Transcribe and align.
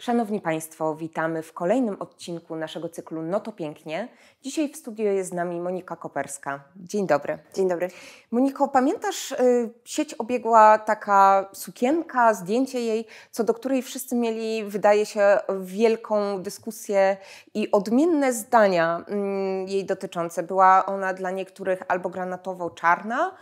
Szanowni 0.00 0.40
Państwo, 0.40 0.94
witamy 0.94 1.42
w 1.42 1.52
kolejnym 1.52 1.96
odcinku 2.02 2.56
naszego 2.56 2.88
cyklu 2.88 3.22
No 3.22 3.40
to 3.40 3.52
pięknie. 3.52 4.08
Dzisiaj 4.42 4.68
w 4.68 4.76
studiu 4.76 5.04
jest 5.04 5.30
z 5.30 5.32
nami 5.32 5.60
Monika 5.60 5.96
Koperska. 5.96 6.64
Dzień 6.76 7.06
dobry. 7.06 7.38
Dzień 7.54 7.68
dobry. 7.68 7.88
Moniko, 8.30 8.68
pamiętasz, 8.68 9.32
y, 9.32 9.70
sieć 9.84 10.14
obiegła 10.14 10.78
taka 10.78 11.48
sukienka, 11.52 12.34
zdjęcie 12.34 12.80
jej, 12.80 13.06
co 13.30 13.44
do 13.44 13.54
której 13.54 13.82
wszyscy 13.82 14.16
mieli, 14.16 14.64
wydaje 14.64 15.06
się, 15.06 15.38
wielką 15.60 16.42
dyskusję 16.42 17.16
i 17.54 17.70
odmienne 17.70 18.32
zdania 18.32 19.04
mm, 19.08 19.68
jej 19.68 19.84
dotyczące. 19.84 20.42
Była 20.42 20.86
ona 20.86 21.14
dla 21.14 21.30
niektórych 21.30 21.82
albo 21.88 22.08
granatowo-czarna, 22.08 23.34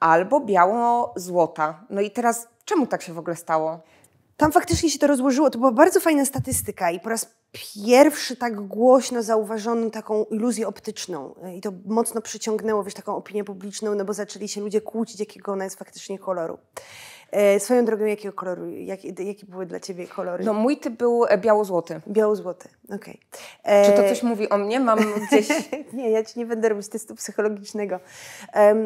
albo 0.00 0.40
biało-złota. 0.40 1.84
No 1.90 2.00
i 2.00 2.10
teraz 2.10 2.48
czemu 2.64 2.86
tak 2.86 3.02
się 3.02 3.12
w 3.12 3.18
ogóle 3.18 3.36
stało? 3.36 3.80
Tam 4.40 4.52
faktycznie 4.52 4.90
się 4.90 4.98
to 4.98 5.06
rozłożyło. 5.06 5.50
To 5.50 5.58
była 5.58 5.72
bardzo 5.72 6.00
fajna 6.00 6.24
statystyka 6.24 6.90
i 6.90 7.00
po 7.00 7.08
raz 7.08 7.34
pierwszy 7.52 8.36
tak 8.36 8.66
głośno 8.66 9.22
zauważono 9.22 9.90
taką 9.90 10.24
iluzję 10.24 10.68
optyczną 10.68 11.34
i 11.56 11.60
to 11.60 11.72
mocno 11.86 12.20
przyciągnęło 12.20 12.84
wiesz, 12.84 12.94
taką 12.94 13.16
opinię 13.16 13.44
publiczną, 13.44 13.94
no 13.94 14.04
bo 14.04 14.12
zaczęli 14.12 14.48
się 14.48 14.60
ludzie 14.60 14.80
kłócić, 14.80 15.20
jakiego 15.20 15.52
ona 15.52 15.64
jest 15.64 15.78
faktycznie 15.78 16.18
koloru. 16.18 16.58
E, 17.32 17.60
swoją 17.60 17.84
drogą, 17.84 18.04
jakiego 18.04 18.34
koloru, 18.34 18.70
jak, 18.70 19.04
jakie 19.04 19.46
były 19.48 19.66
dla 19.66 19.80
Ciebie 19.80 20.06
kolory? 20.06 20.44
No 20.44 20.54
mój 20.54 20.76
typ 20.76 20.94
był 20.94 21.24
biało-złoty. 21.38 22.00
Biało-złoty, 22.08 22.68
okej. 22.94 23.20
Okay. 23.62 23.84
Czy 23.84 23.92
to 23.92 24.08
coś 24.08 24.22
mówi 24.22 24.48
o 24.48 24.58
mnie? 24.58 24.80
Mam 24.80 24.98
gdzieś... 25.26 25.48
nie, 25.92 26.10
ja 26.10 26.24
Ci 26.24 26.38
nie 26.38 26.46
będę 26.46 26.68
robić 26.68 26.88
testu 26.88 27.14
psychologicznego. 27.14 28.00
Um, 28.54 28.78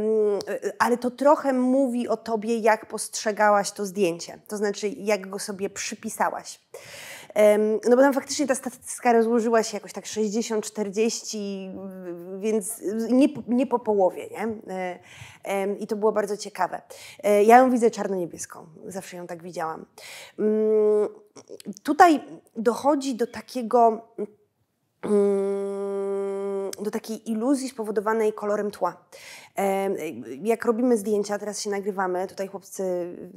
ale 0.78 0.96
to 0.96 1.10
trochę 1.10 1.52
mówi 1.52 2.08
o 2.08 2.16
Tobie, 2.16 2.58
jak 2.58 2.86
postrzegałaś 2.86 3.72
to 3.72 3.86
zdjęcie. 3.86 4.38
To 4.48 4.56
znaczy, 4.56 4.88
jak 4.88 5.30
go 5.30 5.38
sobie 5.38 5.70
przypisałaś. 5.70 6.60
No 7.88 7.96
bo 7.96 8.02
tam 8.02 8.12
faktycznie 8.12 8.46
ta 8.46 8.54
statystyka 8.54 9.12
rozłożyła 9.12 9.62
się 9.62 9.76
jakoś 9.76 9.92
tak 9.92 10.04
60-40, 10.04 11.38
więc 12.38 12.80
nie, 13.10 13.28
nie 13.48 13.66
po 13.66 13.78
połowie, 13.78 14.28
nie? 14.30 14.48
E, 15.44 15.74
I 15.74 15.86
to 15.86 15.96
było 15.96 16.12
bardzo 16.12 16.36
ciekawe. 16.36 16.82
E, 17.22 17.44
ja 17.44 17.58
ją 17.58 17.70
widzę 17.70 17.90
czarno-niebieską, 17.90 18.66
zawsze 18.86 19.16
ją 19.16 19.26
tak 19.26 19.42
widziałam. 19.42 19.86
Mm, 20.38 21.08
tutaj 21.82 22.20
dochodzi 22.56 23.14
do 23.14 23.26
takiego 23.26 24.08
mm, 25.02 25.83
do 26.82 26.90
takiej 26.90 27.30
iluzji 27.30 27.68
spowodowanej 27.68 28.32
kolorem 28.32 28.70
tła. 28.70 28.96
Jak 30.42 30.64
robimy 30.64 30.96
zdjęcia, 30.96 31.38
teraz 31.38 31.60
się 31.60 31.70
nagrywamy, 31.70 32.26
tutaj 32.26 32.48
chłopcy 32.48 32.84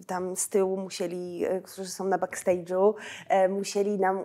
tam 0.08 0.36
z 0.36 0.50
tyłu 0.50 0.78
musieli, 0.78 1.46
e, 1.46 1.62
którzy 1.62 1.90
są 1.90 2.06
na 2.06 2.18
backstage'u, 2.18 2.94
e, 3.30 3.50
musieli 3.50 4.00
nam 4.00 4.24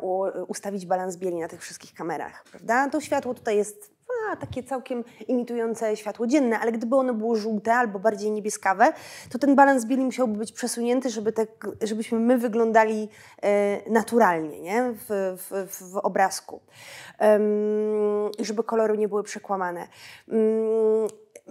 ustawić 0.49 0.87
balans 0.87 1.17
bieli 1.17 1.37
na 1.41 1.49
tych 1.49 1.63
wszystkich 1.63 1.95
kamerach, 1.95 2.45
prawda? 2.51 2.89
To 2.89 3.01
światło 3.01 3.35
tutaj 3.35 3.57
jest 3.57 3.93
takie 4.41 4.63
całkiem 4.63 5.05
imitujące 5.29 5.97
światło 5.97 6.27
dzienne, 6.27 6.59
ale 6.61 6.73
gdyby 6.73 6.97
ono 6.97 7.15
było 7.15 7.37
żółte 7.37 7.75
albo 7.75 7.99
bardziej 7.99 8.31
niebieskawe, 8.31 8.93
to 9.31 9.39
ten 9.39 9.57
balans 9.57 9.85
bieli 9.85 10.05
musiałby 10.05 10.39
być 10.39 10.53
przesunięty, 10.53 11.11
żeby 11.11 11.33
te, 11.33 11.47
żebyśmy 11.83 12.19
my 12.19 12.39
wyglądali 12.39 13.09
e, 13.43 13.91
naturalnie 13.91 14.61
nie? 14.61 14.93
W, 14.93 15.37
w, 15.39 15.77
w 15.93 15.97
obrazku. 15.97 16.61
I 18.39 18.45
żeby 18.45 18.65
kolory 18.65 18.99
nie 18.99 19.09
były 19.09 19.23
przekłamane. 19.23 19.89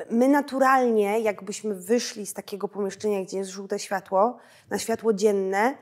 My 0.09 0.27
naturalnie, 0.27 1.19
jakbyśmy 1.19 1.75
wyszli 1.75 2.25
z 2.25 2.33
takiego 2.33 2.67
pomieszczenia, 2.67 3.21
gdzie 3.21 3.37
jest 3.37 3.49
żółte 3.49 3.79
światło, 3.79 4.37
na 4.69 4.79
światło 4.79 5.13
dzienne, 5.13 5.77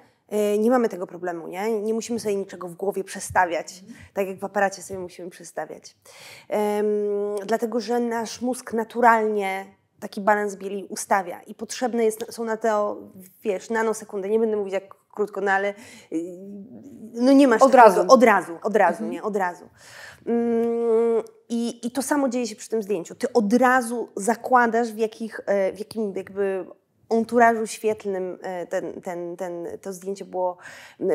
nie 0.59 0.69
mamy 0.69 0.89
tego 0.89 1.07
problemu, 1.07 1.47
nie? 1.47 1.81
Nie 1.81 1.93
musimy 1.93 2.19
sobie 2.19 2.35
niczego 2.35 2.67
w 2.67 2.75
głowie 2.75 3.03
przestawiać, 3.03 3.81
mm. 3.83 3.95
tak 4.13 4.27
jak 4.27 4.39
w 4.39 4.43
aparacie 4.43 4.81
sobie 4.81 4.99
musimy 4.99 5.29
przestawiać. 5.29 5.95
Dlatego, 7.45 7.79
że 7.79 7.99
nasz 7.99 8.41
mózg 8.41 8.73
naturalnie 8.73 9.65
taki 9.99 10.21
balans 10.21 10.55
bieli 10.55 10.85
ustawia 10.89 11.41
i 11.41 11.55
potrzebne 11.55 12.05
jest, 12.05 12.33
są 12.33 12.43
na 12.43 12.57
to, 12.57 12.97
wiesz, 13.43 13.69
nanosekundy. 13.69 14.29
Nie 14.29 14.39
będę 14.39 14.57
mówić 14.57 14.73
jak 14.73 14.95
krótko, 15.13 15.41
no 15.41 15.51
ale 15.51 15.73
y, 16.11 16.23
no 17.13 17.31
nie 17.31 17.47
masz 17.47 17.61
od 17.61 17.71
takiego, 17.71 17.95
razu. 17.97 18.13
Od 18.13 18.23
razu, 18.23 18.57
od 18.63 18.75
razu, 18.75 19.03
mhm. 19.03 19.11
nie? 19.11 19.23
Od 19.23 19.35
razu. 19.35 19.69
Mm, 20.25 21.23
i, 21.49 21.87
I 21.87 21.91
to 21.91 22.01
samo 22.01 22.29
dzieje 22.29 22.47
się 22.47 22.55
przy 22.55 22.69
tym 22.69 22.83
zdjęciu. 22.83 23.15
Ty 23.15 23.33
od 23.33 23.53
razu 23.53 24.09
zakładasz, 24.15 24.93
w, 24.93 24.97
jakich, 24.97 25.39
e, 25.45 25.73
w 25.73 25.79
jakim 25.79 26.13
jakby 26.15 26.65
onturażu 27.09 27.67
świetlnym 27.67 28.37
e, 28.41 28.67
ten, 28.67 29.01
ten, 29.01 29.37
ten, 29.37 29.67
to 29.81 29.93
zdjęcie 29.93 30.25
było 30.25 30.57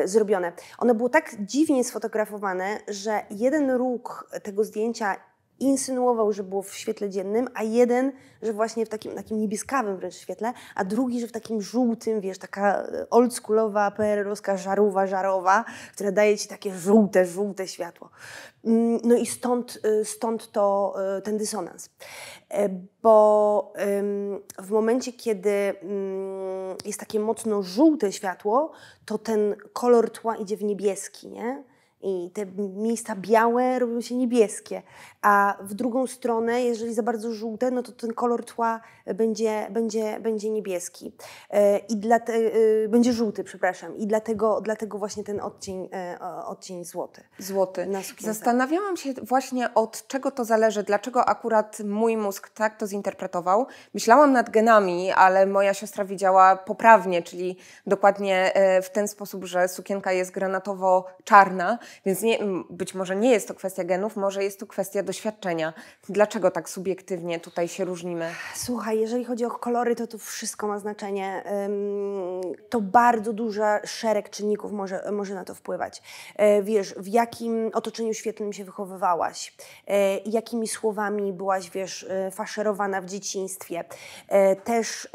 zrobione. 0.05 0.53
Ono 0.77 0.95
było 0.95 1.09
tak 1.09 1.35
dziwnie 1.39 1.83
sfotografowane, 1.83 2.79
że 2.87 3.21
jeden 3.29 3.71
róg 3.71 4.29
tego 4.43 4.63
zdjęcia 4.63 5.15
insynuował, 5.59 6.33
że 6.33 6.43
było 6.43 6.61
w 6.61 6.73
świetle 6.73 7.09
dziennym, 7.09 7.47
a 7.53 7.63
jeden, 7.63 8.11
że 8.41 8.53
właśnie 8.53 8.85
w 8.85 8.89
takim, 8.89 9.15
takim 9.15 9.39
niebieskawym 9.39 9.97
wręcz 9.97 10.15
świetle, 10.15 10.53
a 10.75 10.85
drugi, 10.85 11.21
że 11.21 11.27
w 11.27 11.31
takim 11.31 11.61
żółtym, 11.61 12.21
wiesz, 12.21 12.37
taka 12.37 12.83
e, 12.83 13.09
oldschoolowa, 13.09 13.91
PRL-owska 13.91 14.57
żarówa, 14.57 15.07
żarowa, 15.07 15.65
która 15.93 16.11
daje 16.11 16.37
ci 16.37 16.47
takie 16.47 16.73
żółte, 16.73 17.25
żółte 17.25 17.67
światło. 17.67 18.09
Mm, 18.65 18.99
no 19.03 19.15
i 19.15 19.25
stąd, 19.25 19.79
e, 19.83 20.05
stąd 20.05 20.51
to, 20.51 20.95
e, 21.17 21.21
ten 21.21 21.37
dysonans. 21.37 21.89
Bo 23.01 23.73
w 24.59 24.71
momencie, 24.71 25.13
kiedy 25.13 25.49
mm, 25.49 26.77
jest 26.85 26.99
takie 26.99 27.19
mocno 27.19 27.63
żółte 27.63 28.11
światło, 28.11 28.71
to 29.05 29.17
ten 29.17 29.55
kolor 29.73 30.09
tła 30.11 30.35
idzie 30.35 30.57
w 30.57 30.63
niebieski, 30.63 31.27
nie? 31.27 31.63
I 32.05 32.31
te 32.33 32.45
miejsca 32.75 33.15
białe 33.15 33.79
robią 33.79 34.01
się 34.01 34.15
niebieskie, 34.15 34.81
a 35.21 35.57
w 35.61 35.73
drugą 35.73 36.07
stronę, 36.07 36.61
jeżeli 36.61 36.93
za 36.93 37.03
bardzo 37.03 37.33
żółte, 37.33 37.71
no 37.71 37.83
to 37.83 37.91
ten 37.91 38.13
kolor 38.13 38.45
tła 38.45 38.81
będzie, 39.13 39.67
będzie, 39.69 40.19
będzie 40.19 40.49
niebieski 40.49 41.13
e, 41.49 41.77
i 41.77 41.97
dla 41.97 42.19
te, 42.19 42.33
e, 42.33 42.87
będzie 42.87 43.13
żółty, 43.13 43.43
przepraszam, 43.43 43.97
i 43.97 44.07
dlatego, 44.07 44.61
dlatego 44.61 44.97
właśnie 44.97 45.23
ten 45.23 45.39
odcień, 45.39 45.89
e, 45.93 46.19
odcień 46.45 46.85
złoty. 46.85 47.23
Złoty. 47.39 47.87
Zastanawiałam 48.19 48.97
się 48.97 49.13
właśnie 49.13 49.73
od 49.73 50.07
czego 50.07 50.31
to 50.31 50.45
zależy, 50.45 50.83
dlaczego 50.83 51.25
akurat 51.25 51.79
mój 51.85 52.17
mózg 52.17 52.49
tak 52.49 52.77
to 52.77 52.87
zinterpretował. 52.87 53.67
Myślałam 53.93 54.33
nad 54.33 54.49
genami, 54.49 55.11
ale 55.11 55.45
moja 55.45 55.73
siostra 55.73 56.05
widziała 56.05 56.55
poprawnie, 56.55 57.23
czyli 57.23 57.57
dokładnie 57.87 58.53
w 58.83 58.89
ten 58.89 59.07
sposób, 59.07 59.45
że 59.45 59.67
sukienka 59.67 60.11
jest 60.11 60.31
granatowo-czarna, 60.31 61.77
więc 62.05 62.21
nie, 62.21 62.39
być 62.69 62.95
może 62.95 63.15
nie 63.15 63.31
jest 63.31 63.47
to 63.47 63.53
kwestia 63.53 63.83
genów, 63.83 64.15
może 64.15 64.43
jest 64.43 64.59
to 64.59 64.67
kwestia 64.67 65.03
doświadczenia. 65.03 65.73
Dlaczego 66.09 66.51
tak 66.51 66.69
subiektywnie 66.69 67.39
tutaj 67.39 67.67
się 67.67 67.85
różnimy? 67.85 68.29
Słuchaj, 68.55 68.99
jeżeli 68.99 69.25
chodzi 69.25 69.45
o 69.45 69.51
kolory, 69.51 69.95
to 69.95 70.07
tu 70.07 70.17
wszystko 70.17 70.67
ma 70.67 70.79
znaczenie. 70.79 71.43
To 72.69 72.81
bardzo 72.81 73.33
duży 73.33 73.61
szereg 73.85 74.29
czynników 74.29 74.71
może, 74.71 75.11
może 75.11 75.35
na 75.35 75.45
to 75.45 75.55
wpływać. 75.55 76.01
E, 76.35 76.63
wiesz, 76.63 76.93
w 76.97 77.07
jakim 77.07 77.71
otoczeniu 77.73 78.13
świetlnym 78.13 78.53
się 78.53 78.65
wychowywałaś, 78.65 79.55
e, 79.87 80.17
jakimi 80.17 80.67
słowami 80.67 81.33
byłaś, 81.33 81.69
wiesz, 81.69 82.05
e, 82.09 82.31
faszerowana 82.31 83.01
w 83.01 83.05
dzieciństwie. 83.05 83.83
Też 84.63 85.07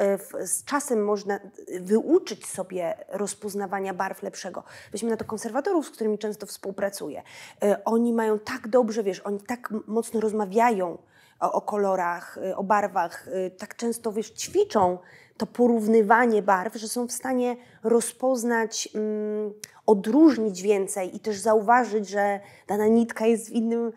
z 0.44 0.64
czasem 0.64 1.04
można 1.04 1.40
wyuczyć 1.80 2.46
sobie 2.46 2.94
rozpoznawania 3.08 3.94
barw 3.94 4.22
lepszego. 4.22 4.62
Weźmy 4.92 5.10
na 5.10 5.16
to 5.16 5.24
konserwatorów, 5.24 5.86
z 5.86 5.90
którymi 5.90 6.18
często 6.18 6.46
współpracujemy 6.46 6.69
współpracuję. 6.70 7.22
E, 7.62 7.84
oni 7.84 8.12
mają 8.12 8.38
tak 8.38 8.68
dobrze, 8.68 9.02
wiesz, 9.02 9.20
oni 9.20 9.40
tak 9.40 9.72
mocno 9.86 10.20
rozmawiają 10.20 10.98
o, 11.40 11.52
o 11.52 11.60
kolorach, 11.60 12.38
e, 12.38 12.56
o 12.56 12.62
barwach, 12.62 13.28
e, 13.28 13.50
tak 13.50 13.76
często, 13.76 14.12
wiesz, 14.12 14.30
ćwiczą 14.30 14.98
to 15.36 15.46
porównywanie 15.46 16.42
barw, 16.42 16.76
że 16.76 16.88
są 16.88 17.06
w 17.06 17.12
stanie 17.12 17.56
rozpoznać, 17.82 18.88
mm, 18.94 19.52
odróżnić 19.86 20.62
więcej 20.62 21.16
i 21.16 21.20
też 21.20 21.38
zauważyć, 21.38 22.08
że 22.08 22.40
dana 22.66 22.86
nitka 22.86 23.26
jest 23.26 23.48
w 23.48 23.52
innym 23.52 23.92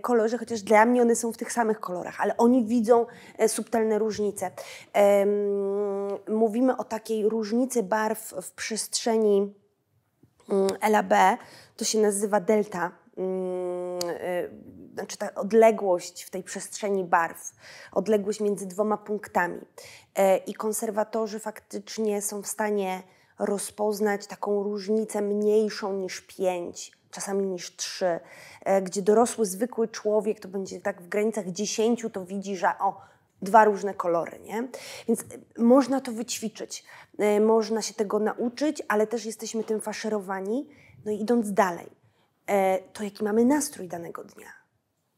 kolorze, 0.00 0.38
chociaż 0.38 0.62
dla 0.62 0.84
mnie 0.84 1.02
one 1.02 1.16
są 1.16 1.32
w 1.32 1.36
tych 1.36 1.52
samych 1.52 1.80
kolorach, 1.80 2.20
ale 2.20 2.36
oni 2.36 2.64
widzą 2.64 3.06
subtelne 3.46 3.98
różnice. 3.98 4.50
Mówimy 6.28 6.76
o 6.76 6.84
takiej 6.84 7.28
różnicy 7.28 7.82
barw 7.82 8.34
w 8.42 8.52
przestrzeni 8.52 9.54
mm, 10.48 10.68
LAB, 10.90 11.12
to 11.76 11.84
się 11.84 11.98
nazywa 11.98 12.40
delta, 12.40 12.92
mm, 13.16 13.98
y, 14.10 14.50
znaczy 14.94 15.16
ta 15.16 15.34
odległość 15.34 16.22
w 16.22 16.30
tej 16.30 16.42
przestrzeni 16.42 17.04
barw, 17.04 17.52
odległość 17.92 18.40
między 18.40 18.66
dwoma 18.66 18.96
punktami. 18.96 19.60
E, 20.14 20.36
I 20.36 20.54
konserwatorzy 20.54 21.38
faktycznie 21.38 22.22
są 22.22 22.42
w 22.42 22.46
stanie 22.46 23.02
rozpoznać 23.38 24.26
taką 24.26 24.62
różnicę 24.62 25.22
mniejszą 25.22 25.92
niż 25.92 26.20
5, 26.20 26.92
czasami 27.10 27.46
niż 27.46 27.76
3, 27.76 28.20
e, 28.64 28.82
gdzie 28.82 29.02
dorosły, 29.02 29.46
zwykły 29.46 29.88
człowiek 29.88 30.40
to 30.40 30.48
będzie 30.48 30.80
tak 30.80 31.02
w 31.02 31.08
granicach 31.08 31.46
10, 31.46 32.06
to 32.12 32.24
widzi, 32.24 32.56
że 32.56 32.68
o, 32.80 33.00
dwa 33.42 33.64
różne 33.64 33.94
kolory, 33.94 34.38
nie? 34.44 34.68
Więc 35.08 35.24
można 35.58 36.00
to 36.00 36.12
wyćwiczyć, 36.12 36.84
e, 37.18 37.40
można 37.40 37.82
się 37.82 37.94
tego 37.94 38.18
nauczyć, 38.18 38.82
ale 38.88 39.06
też 39.06 39.24
jesteśmy 39.26 39.64
tym 39.64 39.80
faszerowani 39.80 40.68
No 41.06 41.12
i 41.12 41.20
idąc 41.20 41.52
dalej, 41.52 41.90
e, 42.46 42.78
to 42.92 43.04
jaki 43.04 43.24
mamy 43.24 43.44
nastrój 43.44 43.88
danego 43.88 44.24
dnia 44.24 44.52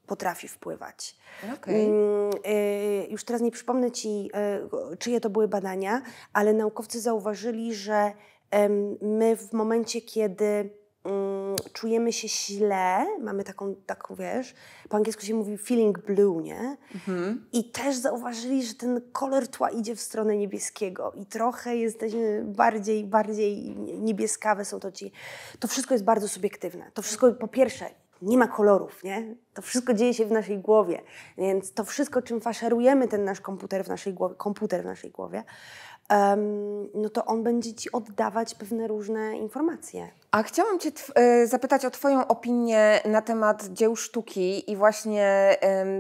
potrafi 0.07 0.49
wpływać. 0.49 1.17
Okay. 1.55 1.75
Mm, 1.75 2.31
e, 2.45 3.07
już 3.07 3.25
teraz 3.25 3.43
nie 3.43 3.51
przypomnę 3.51 3.91
Ci, 3.91 4.31
e, 4.35 4.97
czyje 4.99 5.21
to 5.21 5.31
były 5.31 5.49
badania, 5.49 6.03
ale 6.33 6.53
naukowcy 6.53 7.01
zauważyli, 7.01 7.75
że 7.75 8.13
my 9.03 9.37
w 9.37 9.53
momencie, 9.53 10.01
kiedy 10.01 10.71
czujemy 11.73 12.13
się 12.13 12.29
źle, 12.29 13.07
mamy 13.21 13.45
taką, 13.45 13.75
taką, 13.87 14.15
wiesz, 14.15 14.55
po 14.89 14.97
angielsku 14.97 15.23
się 15.23 15.35
mówi 15.35 15.59
feeling 15.59 15.99
blue, 15.99 16.43
nie? 16.43 16.77
Mhm. 16.95 17.47
I 17.53 17.71
też 17.71 17.97
zauważyli, 17.97 18.67
że 18.67 18.75
ten 18.75 19.01
kolor 19.13 19.49
tła 19.49 19.71
idzie 19.71 19.97
w 19.97 20.01
stronę 20.01 20.37
niebieskiego 20.37 21.13
i 21.15 21.27
trochę 21.27 21.77
jesteśmy 21.77 22.45
bardziej, 22.45 23.05
bardziej 23.05 23.77
niebieskawe 23.77 24.65
są 24.65 24.81
to 24.81 24.93
ci. 24.93 25.13
To 25.59 25.69
wszystko 25.69 25.95
jest 25.95 26.05
bardzo 26.05 26.29
subiektywne. 26.29 26.91
To 26.95 27.03
wszystko, 27.03 27.33
po 27.33 27.49
pierwsze, 27.49 27.91
nie 28.23 28.39
ma 28.39 28.49
kolorów, 28.49 29.05
nie? 29.05 29.35
To 29.55 29.63
wszystko 29.63 29.95
dzieje 29.95 30.15
się 30.15 30.27
w 30.27 30.31
naszej 30.31 30.59
głowie, 30.59 31.03
więc 31.39 31.73
to 31.73 31.85
wszystko, 31.85 32.23
czym 32.23 32.41
faszerujemy 32.41 33.09
ten 33.09 33.25
nasz 33.25 33.41
komputer 33.41 33.85
w 33.85 33.89
naszej 33.89 34.15
głowie, 34.15 34.35
komputer 34.35 34.83
w 34.83 34.87
naszej 34.87 35.11
głowie, 35.11 35.45
um, 36.11 36.89
no 36.95 37.09
to 37.09 37.25
on 37.25 37.43
będzie 37.43 37.75
ci 37.75 37.93
oddawać 37.93 38.55
pewne 38.55 38.87
różne 38.87 39.39
informacje. 39.39 40.09
A 40.31 40.43
chciałam 40.43 40.79
Cię 40.79 40.91
e, 41.15 41.47
zapytać 41.47 41.85
o 41.85 41.91
Twoją 41.91 42.27
opinię 42.27 43.01
na 43.05 43.23
temat 43.23 43.67
dzieł 43.67 43.97
sztuki 43.97 44.71
i 44.71 44.77
właśnie 44.77 45.57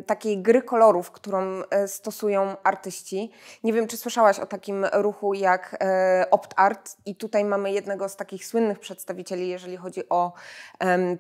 takiej 0.06 0.42
gry 0.42 0.62
kolorów, 0.62 1.10
którą 1.10 1.62
e, 1.70 1.88
stosują 1.88 2.56
artyści. 2.64 3.30
Nie 3.64 3.72
wiem, 3.72 3.86
czy 3.86 3.96
słyszałaś 3.96 4.38
o 4.38 4.46
takim 4.46 4.84
ruchu 4.92 5.34
jak 5.34 5.76
e, 5.80 6.26
Opt 6.30 6.54
Art 6.56 6.96
i 7.06 7.16
tutaj 7.16 7.44
mamy 7.44 7.72
jednego 7.72 8.08
z 8.08 8.16
takich 8.16 8.46
słynnych 8.46 8.78
przedstawicieli, 8.78 9.48
jeżeli 9.48 9.76
chodzi 9.76 10.08
o 10.08 10.32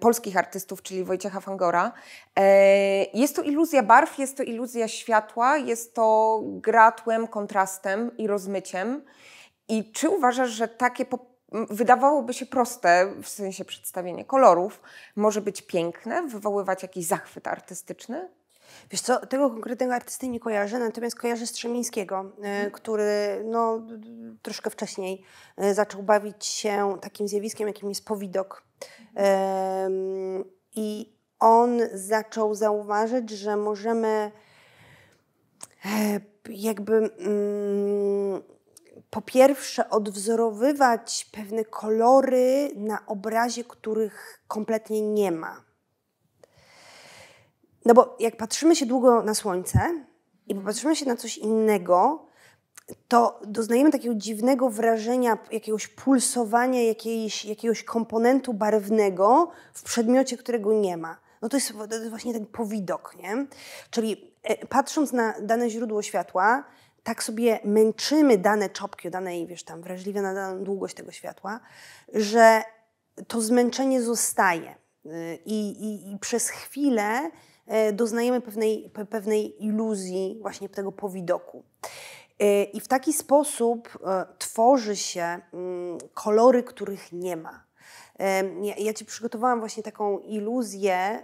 polskich 0.00 0.36
artystów, 0.36 0.82
czyli 0.82 1.04
Wojciecha 1.04 1.40
Fangora. 1.40 1.92
jest 3.14 3.36
to 3.36 3.42
iluzja 3.42 3.82
barw, 3.82 4.18
jest 4.18 4.36
to 4.36 4.42
iluzja 4.42 4.88
światła, 4.88 5.56
jest 5.56 5.94
to 5.94 6.40
gra 6.44 6.92
tłem, 6.92 7.26
kontrastem 7.26 8.16
i 8.16 8.26
rozmyciem. 8.26 9.02
I 9.68 9.92
czy 9.92 10.08
uważasz, 10.08 10.50
że 10.50 10.68
takie 10.68 11.04
wydawałoby 11.52 12.34
się 12.34 12.46
proste, 12.46 13.12
w 13.22 13.28
sensie 13.28 13.64
przedstawienie 13.64 14.24
kolorów, 14.24 14.80
może 15.16 15.40
być 15.40 15.62
piękne, 15.62 16.22
wywoływać 16.22 16.82
jakiś 16.82 17.06
zachwyt 17.06 17.46
artystyczny? 17.46 18.28
Wiesz 18.90 19.00
co, 19.00 19.26
tego 19.26 19.50
konkretnego 19.50 19.94
artysty 19.94 20.28
nie 20.28 20.40
kojarzę, 20.40 20.78
natomiast 20.78 21.16
kojarzę 21.16 21.46
Strzemińskiego, 21.46 22.32
hmm. 22.42 22.70
który 22.70 23.42
no, 23.44 23.82
troszkę 24.42 24.70
wcześniej 24.70 25.22
e, 25.56 25.74
zaczął 25.74 26.02
bawić 26.02 26.46
się 26.46 26.96
takim 27.00 27.28
zjawiskiem, 27.28 27.68
jakim 27.68 27.88
jest 27.88 28.04
powidok. 28.04 28.62
Hmm. 29.14 30.44
I 30.76 31.12
on 31.40 31.80
zaczął 31.94 32.54
zauważyć, 32.54 33.30
że 33.30 33.56
możemy 33.56 34.32
e, 35.84 36.20
jakby... 36.48 37.10
Po 39.10 39.22
pierwsze 39.22 39.90
odwzorowywać 39.90 41.28
pewne 41.32 41.64
kolory 41.64 42.70
na 42.76 43.06
obrazie, 43.06 43.64
których 43.64 44.42
kompletnie 44.48 45.02
nie 45.02 45.32
ma. 45.32 45.64
No 47.84 47.94
bo 47.94 48.16
jak 48.20 48.36
patrzymy 48.36 48.76
się 48.76 48.86
długo 48.86 49.22
na 49.22 49.34
słońce 49.34 50.04
i 50.46 50.54
popatrzymy 50.54 50.96
się 50.96 51.06
na 51.06 51.16
coś 51.16 51.38
innego, 51.38 52.28
to 53.08 53.40
doznajemy 53.44 53.90
takiego 53.90 54.14
dziwnego 54.14 54.70
wrażenia, 54.70 55.38
jakiegoś 55.52 55.88
pulsowania 55.88 56.82
jakiejś, 56.82 57.44
jakiegoś 57.44 57.84
komponentu 57.84 58.54
barwnego 58.54 59.50
w 59.74 59.82
przedmiocie, 59.82 60.36
którego 60.36 60.72
nie 60.72 60.96
ma. 60.96 61.16
No 61.42 61.48
to 61.48 61.56
jest, 61.56 61.72
to 61.90 61.96
jest 61.96 62.10
właśnie 62.10 62.32
ten 62.32 62.46
powidok, 62.46 63.16
nie? 63.16 63.46
Czyli 63.90 64.32
e, 64.42 64.66
patrząc 64.66 65.12
na 65.12 65.34
dane 65.40 65.70
źródło 65.70 66.02
światła, 66.02 66.64
tak 67.02 67.22
sobie 67.22 67.60
męczymy 67.64 68.38
dane 68.38 68.70
czopki, 68.70 69.10
dane 69.10 69.46
wiesz 69.46 69.62
tam 69.62 69.82
wrażliwe 69.82 70.22
na 70.22 70.34
daną 70.34 70.64
długość 70.64 70.94
tego 70.94 71.12
światła, 71.12 71.60
że 72.14 72.62
to 73.28 73.40
zmęczenie 73.40 74.02
zostaje. 74.02 74.74
Y, 75.06 75.38
I, 75.46 75.70
i, 75.70 76.12
i 76.12 76.18
przez 76.18 76.48
chwilę 76.48 77.30
y, 77.88 77.92
doznajemy 77.92 78.40
pewnej, 78.40 78.90
pewnej 79.10 79.64
iluzji 79.64 80.38
właśnie 80.42 80.68
tego 80.68 80.92
powidoku. 80.92 81.64
Y, 82.42 82.64
I 82.64 82.80
w 82.80 82.88
taki 82.88 83.12
sposób 83.12 83.98
tworzy 84.38 84.96
się 84.96 85.40
mm, 85.52 85.98
kolory, 86.14 86.62
których 86.62 87.12
nie 87.12 87.36
ma. 87.36 87.68
Ja, 88.62 88.74
ja 88.78 88.94
Ci 88.94 89.04
przygotowałam 89.04 89.60
właśnie 89.60 89.82
taką 89.82 90.18
iluzję 90.18 91.22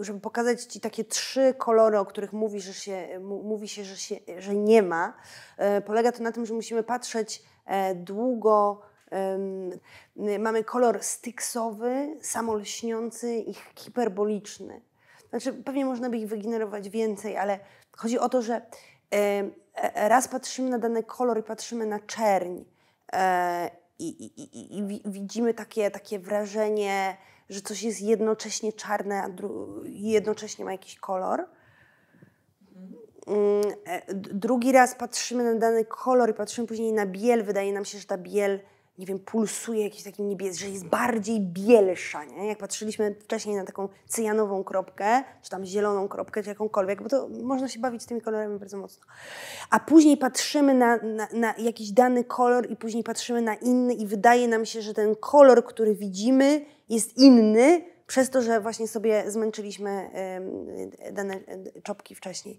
żeby 0.00 0.20
pokazać 0.20 0.62
Ci 0.62 0.80
takie 0.80 1.04
trzy 1.04 1.54
kolory, 1.58 1.98
o 1.98 2.06
których 2.06 2.32
mówi, 2.32 2.60
że 2.60 2.74
się, 2.74 3.20
mówi 3.20 3.68
się, 3.68 3.84
że, 3.84 3.96
się, 3.96 4.16
że 4.38 4.54
nie 4.54 4.82
ma. 4.82 5.14
E, 5.56 5.80
polega 5.80 6.12
to 6.12 6.22
na 6.22 6.32
tym, 6.32 6.46
że 6.46 6.54
musimy 6.54 6.82
patrzeć 6.82 7.42
e, 7.66 7.94
długo. 7.94 8.82
Mamy 10.38 10.64
kolor 10.64 11.02
styksowy, 11.02 12.16
samolśniący 12.20 13.34
i 13.34 13.54
hiperboliczny. 13.76 14.80
Znaczy, 15.30 15.52
pewnie 15.52 15.84
można 15.84 16.10
by 16.10 16.16
ich 16.16 16.28
wygenerować 16.28 16.88
więcej, 16.88 17.36
ale 17.36 17.58
chodzi 17.96 18.18
o 18.18 18.28
to, 18.28 18.42
że 18.42 18.62
raz 19.94 20.28
patrzymy 20.28 20.70
na 20.70 20.78
dany 20.78 21.02
kolor 21.02 21.38
i 21.38 21.42
patrzymy 21.42 21.86
na 21.86 22.00
czerń 22.00 22.64
i, 23.98 24.08
i, 24.08 24.42
i, 24.58 24.78
i 24.78 25.10
widzimy 25.10 25.54
takie, 25.54 25.90
takie 25.90 26.18
wrażenie 26.18 27.16
że 27.48 27.60
coś 27.60 27.82
jest 27.82 28.02
jednocześnie 28.02 28.72
czarne, 28.72 29.22
a 29.22 29.28
jednocześnie 29.84 30.64
ma 30.64 30.72
jakiś 30.72 30.96
kolor. 30.96 31.44
Mm, 33.26 33.62
e, 33.86 34.14
drugi 34.14 34.72
raz 34.72 34.94
patrzymy 34.94 35.44
na 35.44 35.60
dany 35.60 35.84
kolor 35.84 36.30
i 36.30 36.34
patrzymy 36.34 36.66
później 36.66 36.92
na 36.92 37.06
biel. 37.06 37.44
Wydaje 37.44 37.72
nam 37.72 37.84
się, 37.84 37.98
że 37.98 38.04
ta 38.04 38.18
biel, 38.18 38.60
nie 38.98 39.06
wiem, 39.06 39.18
pulsuje 39.18 39.84
jakimś 39.84 40.02
takim 40.02 40.28
niebieskim, 40.28 40.66
że 40.66 40.72
jest 40.72 40.86
bardziej 40.86 41.40
bielsza. 41.40 42.24
Nie? 42.24 42.46
Jak 42.46 42.58
patrzyliśmy 42.58 43.14
wcześniej 43.20 43.56
na 43.56 43.64
taką 43.64 43.88
cyjanową 44.08 44.64
kropkę, 44.64 45.24
czy 45.42 45.50
tam 45.50 45.64
zieloną 45.64 46.08
kropkę, 46.08 46.42
czy 46.42 46.48
jakąkolwiek, 46.48 47.02
bo 47.02 47.08
to 47.08 47.28
można 47.42 47.68
się 47.68 47.80
bawić 47.80 48.06
tymi 48.06 48.20
kolorami 48.20 48.58
bardzo 48.58 48.76
mocno. 48.76 49.04
A 49.70 49.80
później 49.80 50.16
patrzymy 50.16 50.74
na, 50.74 50.96
na, 50.96 51.28
na 51.32 51.54
jakiś 51.58 51.90
dany 51.90 52.24
kolor 52.24 52.70
i 52.70 52.76
później 52.76 53.04
patrzymy 53.04 53.42
na 53.42 53.54
inny 53.54 53.94
i 53.94 54.06
wydaje 54.06 54.48
nam 54.48 54.66
się, 54.66 54.82
że 54.82 54.94
ten 54.94 55.16
kolor, 55.16 55.64
który 55.64 55.94
widzimy, 55.94 56.73
jest 56.88 57.18
inny, 57.18 57.84
przez 58.06 58.30
to, 58.30 58.42
że 58.42 58.60
właśnie 58.60 58.88
sobie 58.88 59.30
zmęczyliśmy 59.30 60.10
dane 61.12 61.40
czopki 61.82 62.14
wcześniej. 62.14 62.58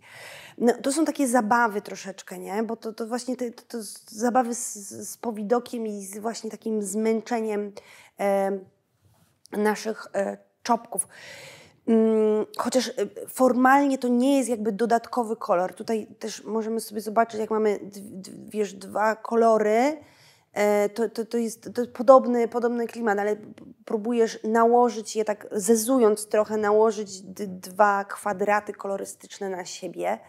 No, 0.57 0.73
to 0.73 0.91
są 0.91 1.05
takie 1.05 1.27
zabawy 1.27 1.81
troszeczkę, 1.81 2.39
nie? 2.39 2.63
Bo 2.63 2.75
to, 2.75 2.93
to 2.93 3.07
właśnie 3.07 3.37
te, 3.37 3.51
to, 3.51 3.63
to 3.67 3.77
zabawy 4.07 4.55
z, 4.55 4.73
z 5.09 5.17
powidokiem 5.17 5.87
i 5.87 6.05
z 6.05 6.17
właśnie 6.17 6.51
takim 6.51 6.83
zmęczeniem 6.83 7.71
naszych 9.51 10.07
e, 10.13 10.37
czopków. 10.63 11.07
Mm, 11.87 12.45
chociaż 12.57 12.87
e, 12.87 12.93
formalnie 13.27 13.97
to 13.97 14.07
nie 14.07 14.37
jest 14.37 14.49
jakby 14.49 14.71
dodatkowy 14.71 15.35
kolor. 15.35 15.73
Tutaj 15.73 16.07
też 16.19 16.43
możemy 16.43 16.79
sobie 16.79 17.01
zobaczyć, 17.01 17.39
jak 17.39 17.49
mamy 17.49 17.79
wiesz, 18.47 18.73
dwa 18.73 19.15
kolory, 19.15 19.97
to, 20.93 21.09
to, 21.09 21.25
to 21.25 21.37
jest 21.37 21.69
to 21.73 21.87
podobny, 21.93 22.47
podobny 22.47 22.87
klimat, 22.87 23.19
ale 23.19 23.35
próbujesz 23.85 24.39
nałożyć 24.43 25.15
je 25.15 25.25
tak, 25.25 25.47
zezując 25.51 26.27
trochę, 26.27 26.57
nałożyć 26.57 27.21
dwa 27.47 28.05
kwadraty 28.05 28.73
kolorystyczne 28.73 29.49
na 29.49 29.65
siebie. 29.65 30.19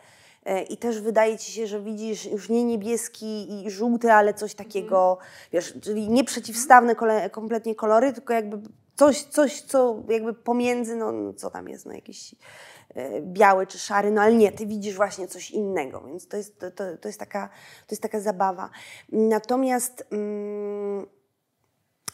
E, 0.45 0.63
I 0.63 0.77
też 0.77 1.01
wydaje 1.01 1.39
ci 1.39 1.53
się, 1.53 1.67
że 1.67 1.81
widzisz 1.81 2.25
już 2.25 2.49
nie 2.49 2.65
niebieski 2.65 3.65
i 3.65 3.71
żółty, 3.71 4.13
ale 4.13 4.35
coś 4.35 4.55
takiego, 4.55 5.19
mm. 5.21 5.31
wiesz, 5.53 5.75
czyli 5.83 6.09
nie 6.11 6.25
przeciwstawne 6.25 6.95
kompletnie 7.31 7.75
kolory, 7.75 8.13
tylko 8.13 8.33
jakby 8.33 8.59
coś, 8.97 9.23
coś, 9.23 9.61
co 9.61 10.03
jakby 10.09 10.35
pomiędzy, 10.35 10.97
no 10.97 11.33
co 11.37 11.51
tam 11.51 11.69
jest, 11.69 11.87
no 11.87 11.93
jakiś 11.93 12.35
E, 12.35 12.76
biały 13.23 13.67
czy 13.67 13.79
szary, 13.79 14.11
no 14.11 14.23
ale 14.23 14.35
nie, 14.35 14.53
ty 14.53 14.67
widzisz 14.67 14.97
właśnie 14.97 15.29
coś 15.29 15.51
innego, 15.51 16.01
więc 16.01 16.29
to 16.29 16.37
jest, 16.37 16.59
to, 16.59 16.71
to, 16.71 16.97
to 16.97 17.09
jest, 17.09 17.21
taka, 17.21 17.49
to 17.87 17.93
jest 17.95 18.03
taka 18.03 18.21
zabawa. 18.21 18.71
Natomiast 19.13 20.07
mm, 20.11 21.07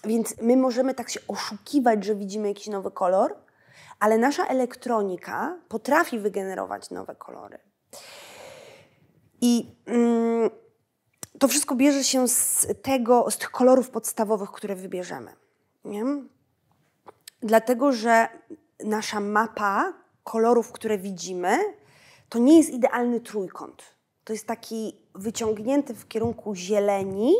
więc 0.04 0.34
my 0.40 0.56
możemy 0.56 0.94
tak 0.94 1.10
się 1.10 1.20
oszukiwać, 1.28 2.04
że 2.04 2.14
widzimy 2.14 2.48
jakiś 2.48 2.66
nowy 2.66 2.90
kolor, 2.90 3.36
ale 3.98 4.18
nasza 4.18 4.46
elektronika 4.46 5.58
potrafi 5.68 6.18
wygenerować 6.18 6.90
nowe 6.90 7.14
kolory. 7.14 7.58
I 9.40 9.76
mm, 9.86 10.50
to 11.38 11.48
wszystko 11.48 11.74
bierze 11.74 12.04
się 12.04 12.28
z 12.28 12.66
tego, 12.82 13.30
z 13.30 13.38
tych 13.38 13.50
kolorów 13.50 13.90
podstawowych, 13.90 14.50
które 14.50 14.74
wybierzemy. 14.74 15.32
Nie? 15.84 16.04
Dlatego, 17.40 17.92
że 17.92 18.28
nasza 18.84 19.20
mapa 19.20 20.01
kolorów, 20.24 20.72
które 20.72 20.98
widzimy, 20.98 21.58
to 22.28 22.38
nie 22.38 22.56
jest 22.56 22.70
idealny 22.70 23.20
trójkąt. 23.20 23.82
To 24.24 24.32
jest 24.32 24.46
taki 24.46 24.96
wyciągnięty 25.14 25.94
w 25.94 26.08
kierunku 26.08 26.54
zieleni 26.54 27.34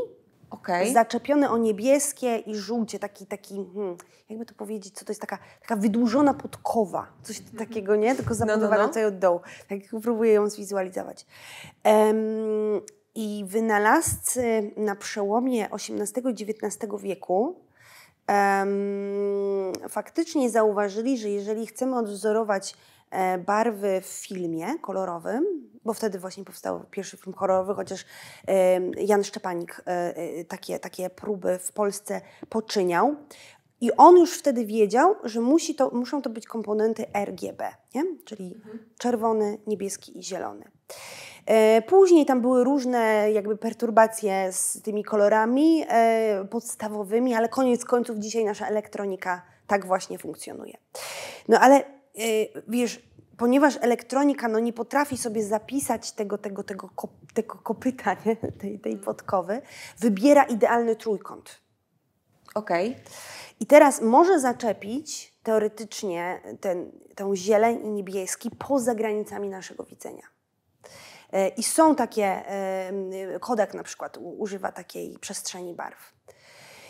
Okej. 0.51 0.93
zaczepione 0.93 1.51
o 1.51 1.59
niebieskie 1.59 2.37
i 2.37 2.57
żółcie, 2.57 2.99
taki, 2.99 3.27
taki 3.27 3.55
hmm, 3.75 3.97
jakby 4.29 4.47
to 4.47 4.55
powiedzieć, 4.55 4.95
co 4.95 5.05
to 5.05 5.13
jest 5.13 5.21
taka, 5.21 5.39
taka 5.61 5.77
wydłużona 5.77 6.35
podkowa, 6.35 7.07
coś 7.23 7.41
takiego, 7.59 7.97
nie? 7.97 8.15
Tylko 8.15 8.35
zabudowana 8.35 8.83
no. 8.83 8.89
tutaj 8.89 9.05
od 9.05 9.19
dołu. 9.19 9.41
Tak 9.69 9.79
próbuję 10.03 10.33
ją 10.33 10.51
zwizualizować. 10.51 11.27
Em, 11.85 12.17
I 13.15 13.45
wynalazcy 13.47 14.71
na 14.77 14.97
przełomie 14.97 15.69
XVIII 15.71 16.25
i 16.27 16.43
XIX 16.43 16.93
wieku 17.03 17.57
faktycznie 19.89 20.51
zauważyli, 20.51 21.19
że 21.19 21.29
jeżeli 21.29 21.67
chcemy 21.67 21.97
odwzorować 21.97 22.75
e, 23.11 23.39
barwy 23.39 24.01
w 24.01 24.07
filmie 24.07 24.79
kolorowym, 24.79 25.45
bo 25.85 25.95
wtedy 25.95 26.19
właśnie 26.19 26.45
powstał 26.45 26.85
pierwszy 26.91 27.17
film 27.17 27.35
kolorowy, 27.35 27.75
chociaż 27.75 28.05
Jan 28.97 29.25
Szczepanik 29.25 29.83
e, 29.87 30.17
e, 30.17 30.45
takie, 30.45 30.79
takie 30.79 31.11
próby 31.11 31.59
w 31.59 31.73
Polsce 31.73 32.21
poczyniał. 32.49 33.17
I 33.83 33.93
on 33.97 34.17
już 34.17 34.39
wtedy 34.39 34.67
wiedział, 34.67 35.15
że 35.25 35.41
musi 35.41 35.75
to, 35.75 35.91
muszą 35.91 36.23
to 36.23 36.31
być 36.31 36.47
komponenty 36.47 37.07
RGB, 37.25 37.75
nie? 37.95 38.05
czyli 38.25 38.55
czerwony, 38.99 39.59
niebieski 39.67 40.19
i 40.19 40.23
zielony. 40.23 40.65
E, 41.47 41.83
Później 41.83 42.27
tam 42.27 42.41
były 42.41 42.65
różne 42.65 43.33
jakby 43.33 43.57
perturbacje 43.57 44.53
z 44.53 44.83
tymi 44.83 45.05
kolorami 45.05 45.85
e, 45.89 46.45
podstawowymi, 46.51 47.35
ale 47.35 47.49
koniec 47.49 47.85
końców 47.85 48.19
dzisiaj 48.19 48.45
nasza 48.45 48.67
elektronika 48.67 49.43
tak 49.67 49.87
właśnie 49.87 50.19
funkcjonuje. 50.19 50.77
No 51.49 51.61
ale 51.61 51.77
e, 51.77 51.85
wiesz, 52.69 53.03
ponieważ 53.37 53.79
elektronika 53.81 54.49
no, 54.49 54.59
nie 54.59 54.73
potrafi 54.73 55.17
sobie 55.17 55.45
zapisać 55.45 56.13
tego, 56.13 56.39
tego, 56.39 56.65
tego, 56.65 56.91
kop, 56.95 57.11
tego 57.35 57.55
kopyta, 57.55 58.17
nie? 58.27 58.37
Tej, 58.37 58.79
tej 58.79 58.97
podkowy, 58.97 59.63
wybiera 59.99 60.43
idealny 60.45 60.97
trójkąt. 60.97 61.63
Okej. 62.55 62.97
I 63.63 63.67
teraz 63.67 64.01
może 64.01 64.41
zaczepić 64.41 65.35
teoretycznie 65.43 66.41
ten, 66.61 66.93
tę 67.15 67.37
zieleń 67.37 67.87
i 67.87 67.91
niebieski 67.91 68.51
poza 68.51 68.95
granicami 68.95 69.49
naszego 69.49 69.85
widzenia. 69.85 70.23
E, 71.33 71.49
I 71.49 71.63
są 71.63 71.95
takie, 71.95 72.25
e, 72.25 72.93
Kodak 73.41 73.75
na 73.75 73.83
przykład 73.83 74.19
używa 74.39 74.73
takiej 74.73 75.19
przestrzeni 75.19 75.75
barw. 75.75 76.13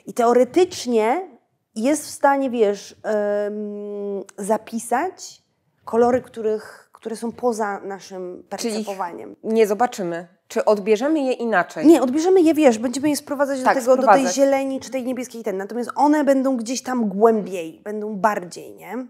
I 0.07 0.15
teoretycznie 0.15 1.29
jest 1.75 2.07
w 2.07 2.11
stanie, 2.11 2.51
wiesz, 2.51 2.97
em, 3.03 4.25
zapisać 4.39 5.43
kolory, 5.85 6.23
których, 6.23 6.91
które 6.93 7.17
są 7.17 7.33
poza 7.33 7.81
naszym 7.81 8.45
Czyli- 8.59 8.75
percepowaniem. 8.75 9.37
Nie 9.45 9.67
zobaczymy. 9.67 10.29
Czy 10.53 10.65
odbierzemy 10.65 11.21
je 11.21 11.33
inaczej? 11.33 11.87
Nie, 11.87 12.03
odbierzemy 12.03 12.41
je, 12.41 12.55
wiesz, 12.55 12.79
będziemy 12.79 13.09
je 13.09 13.17
sprowadzać 13.17 13.59
do 13.59 13.65
Tak, 13.65 13.75
tego, 13.75 13.97
do 13.97 13.97
tej 13.97 14.05
sprowadzać. 14.05 14.35
zieleni 14.35 14.81
czy 14.81 14.91
tej 14.91 15.05
niebieskiej 15.05 15.43
ten. 15.43 15.57
Natomiast 15.57 15.91
one 15.95 16.25
będą 16.25 16.57
gdzieś 16.57 16.83
tam 16.83 17.09
głębiej, 17.09 17.81
będą 17.85 18.17
bardziej, 18.17 18.75
nie? 18.75 19.07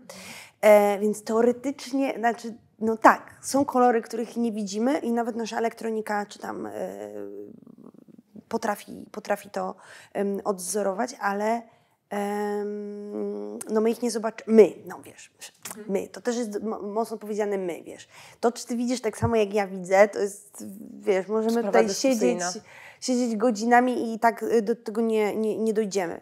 E, 0.61 0.99
więc 0.99 1.25
teoretycznie, 1.25 2.15
znaczy, 2.19 2.55
no 2.79 2.97
tak, 2.97 3.35
są 3.41 3.65
kolory, 3.65 4.03
których 4.03 4.37
nie 4.37 4.53
widzimy 4.53 4.99
i 4.99 5.13
nawet 5.13 5.37
nasza 5.37 5.59
elektronika 5.59 6.27
czy 6.27 6.39
tam 6.39 6.67
e, 6.67 6.71
potrafi, 8.49 9.07
potrafi 9.13 9.51
to 9.51 9.75
em, 10.13 10.41
odwzorować, 10.45 11.11
ale 11.21 11.63
no 13.71 13.81
my 13.81 13.91
ich 13.91 14.03
nie 14.03 14.11
zobaczymy. 14.11 14.57
My, 14.57 14.73
no 14.87 15.01
wiesz, 15.05 15.31
my, 15.89 16.09
to 16.09 16.21
też 16.21 16.37
jest 16.37 16.63
mo- 16.63 16.83
mocno 16.83 17.19
powiedziane 17.19 17.59
my, 17.59 17.83
wiesz. 17.83 18.09
To, 18.41 18.53
czy 18.53 18.67
ty 18.67 18.77
widzisz 18.77 19.01
tak 19.01 19.19
samo 19.19 19.37
jak 19.37 19.55
ja 19.55 19.67
widzę, 19.67 20.09
to 20.09 20.19
jest, 20.19 20.65
wiesz, 21.01 21.29
możemy 21.29 21.51
Sprawa 21.53 21.69
tutaj 21.69 21.95
siedzieć, 21.95 22.43
siedzieć 23.01 23.37
godzinami 23.37 24.15
i 24.15 24.19
tak 24.19 24.43
y, 24.43 24.63
do 24.63 24.77
tego 24.77 25.01
nie, 25.01 25.37
nie, 25.37 25.59
nie 25.59 25.73
dojdziemy. 25.73 26.21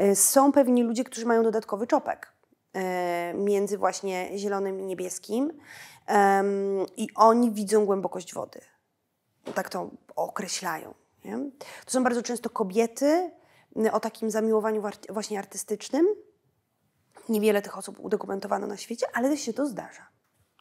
Y, 0.00 0.16
Są 0.16 0.52
pewni 0.52 0.82
ludzie, 0.82 1.04
którzy 1.04 1.26
mają 1.26 1.42
dodatkowy 1.42 1.86
czopek 1.86 2.32
y, 2.76 2.80
między 3.34 3.78
właśnie 3.78 4.30
zielonym 4.38 4.80
i 4.80 4.84
niebieskim 4.84 5.52
i 6.96 7.08
oni 7.14 7.50
widzą 7.50 7.86
głębokość 7.86 8.34
wody. 8.34 8.60
Tak 9.54 9.68
to 9.68 9.90
określają. 10.16 10.94
Nie? 11.24 11.38
To 11.84 11.90
są 11.90 12.04
bardzo 12.04 12.22
często 12.22 12.50
kobiety 12.50 13.30
o 13.92 14.00
takim 14.00 14.30
zamiłowaniu 14.30 14.82
właśnie 15.08 15.38
artystycznym. 15.38 16.06
Niewiele 17.28 17.62
tych 17.62 17.78
osób 17.78 18.00
udokumentowano 18.00 18.66
na 18.66 18.76
świecie, 18.76 19.06
ale 19.14 19.36
się 19.36 19.52
to 19.52 19.66
zdarza. 19.66 20.06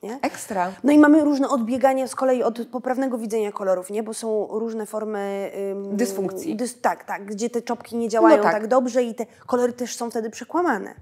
Nie? 0.04 0.20
Ekstra. 0.22 0.72
No 0.84 0.92
i 0.92 0.98
mamy 0.98 1.24
różne 1.24 1.50
odbiegania 1.50 2.08
z 2.08 2.16
kolei 2.16 2.44
od 2.44 2.68
poprawnego 2.68 3.18
widzenia 3.18 3.52
kolorów, 3.52 3.90
nie? 3.90 4.04
Bo 4.04 4.14
są 4.14 4.48
różne 4.52 4.86
formy... 4.86 5.52
ym, 5.72 5.98
Dysfunkcji. 5.98 6.56
Dys, 6.56 6.82
tak, 6.82 7.04
tak, 7.04 7.26
gdzie 7.26 7.50
te 7.50 7.62
czopki 7.62 7.96
nie 7.96 8.10
działają 8.10 8.38
No 8.38 8.44
tak. 8.44 8.54
tak. 8.54 8.68
dobrze 8.68 9.04
i 9.04 9.16
te 9.16 9.26
kolory 9.48 9.74
też 9.74 9.96
są 9.96 10.10
wtedy 10.10 10.30
przekłamane. 10.30 10.96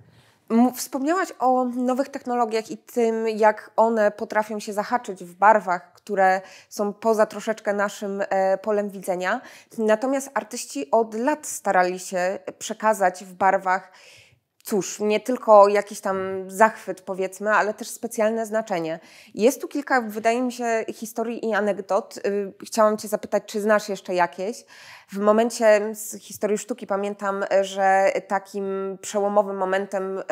Wspomniałaś 0.76 1.30
o 1.40 1.66
nowych 1.66 2.10
technologiach 2.10 2.72
i 2.72 2.78
tym, 2.78 3.28
jak 3.28 3.72
one 3.76 4.12
potrafią 4.12 4.60
się 4.60 4.74
zahaczyć 4.74 5.24
w 5.24 5.34
barwach, 5.36 5.94
które 5.94 6.42
są 6.70 6.94
poza 6.94 7.26
troszeczkę 7.26 7.74
naszym 7.74 8.24
e, 8.30 8.58
polem 8.58 8.90
widzenia. 8.90 9.42
Natomiast 9.78 10.30
artyści 10.34 10.92
od 10.92 11.14
lat 11.14 11.48
starali 11.48 12.00
się 12.00 12.40
przekazać 12.60 13.24
w 13.26 13.34
barwach, 13.34 13.92
cóż, 14.64 15.00
nie 15.00 15.20
tylko 15.20 15.68
jakiś 15.68 16.02
tam 16.02 16.18
zachwyt, 16.48 17.02
powiedzmy, 17.02 17.52
ale 17.52 17.74
też 17.74 17.88
specjalne 17.88 18.46
znaczenie. 18.46 19.00
Jest 19.34 19.62
tu 19.62 19.68
kilka, 19.68 20.02
wydaje 20.02 20.42
mi 20.42 20.52
się, 20.52 20.86
historii 20.94 21.46
i 21.50 21.54
anegdot. 21.54 22.18
Y, 22.18 22.54
Chciałam 22.66 22.98
Cię 22.98 23.08
zapytać, 23.08 23.44
czy 23.46 23.62
znasz 23.62 23.90
jeszcze 23.90 24.14
jakieś? 24.16 24.66
W 25.14 25.18
momencie 25.18 25.96
z 25.96 26.16
historii 26.16 26.58
sztuki 26.58 26.88
pamiętam, 26.88 27.46
że 27.62 28.12
takim 28.28 28.98
przełomowym 29.02 29.58
momentem 29.58 30.20
e, 30.20 30.24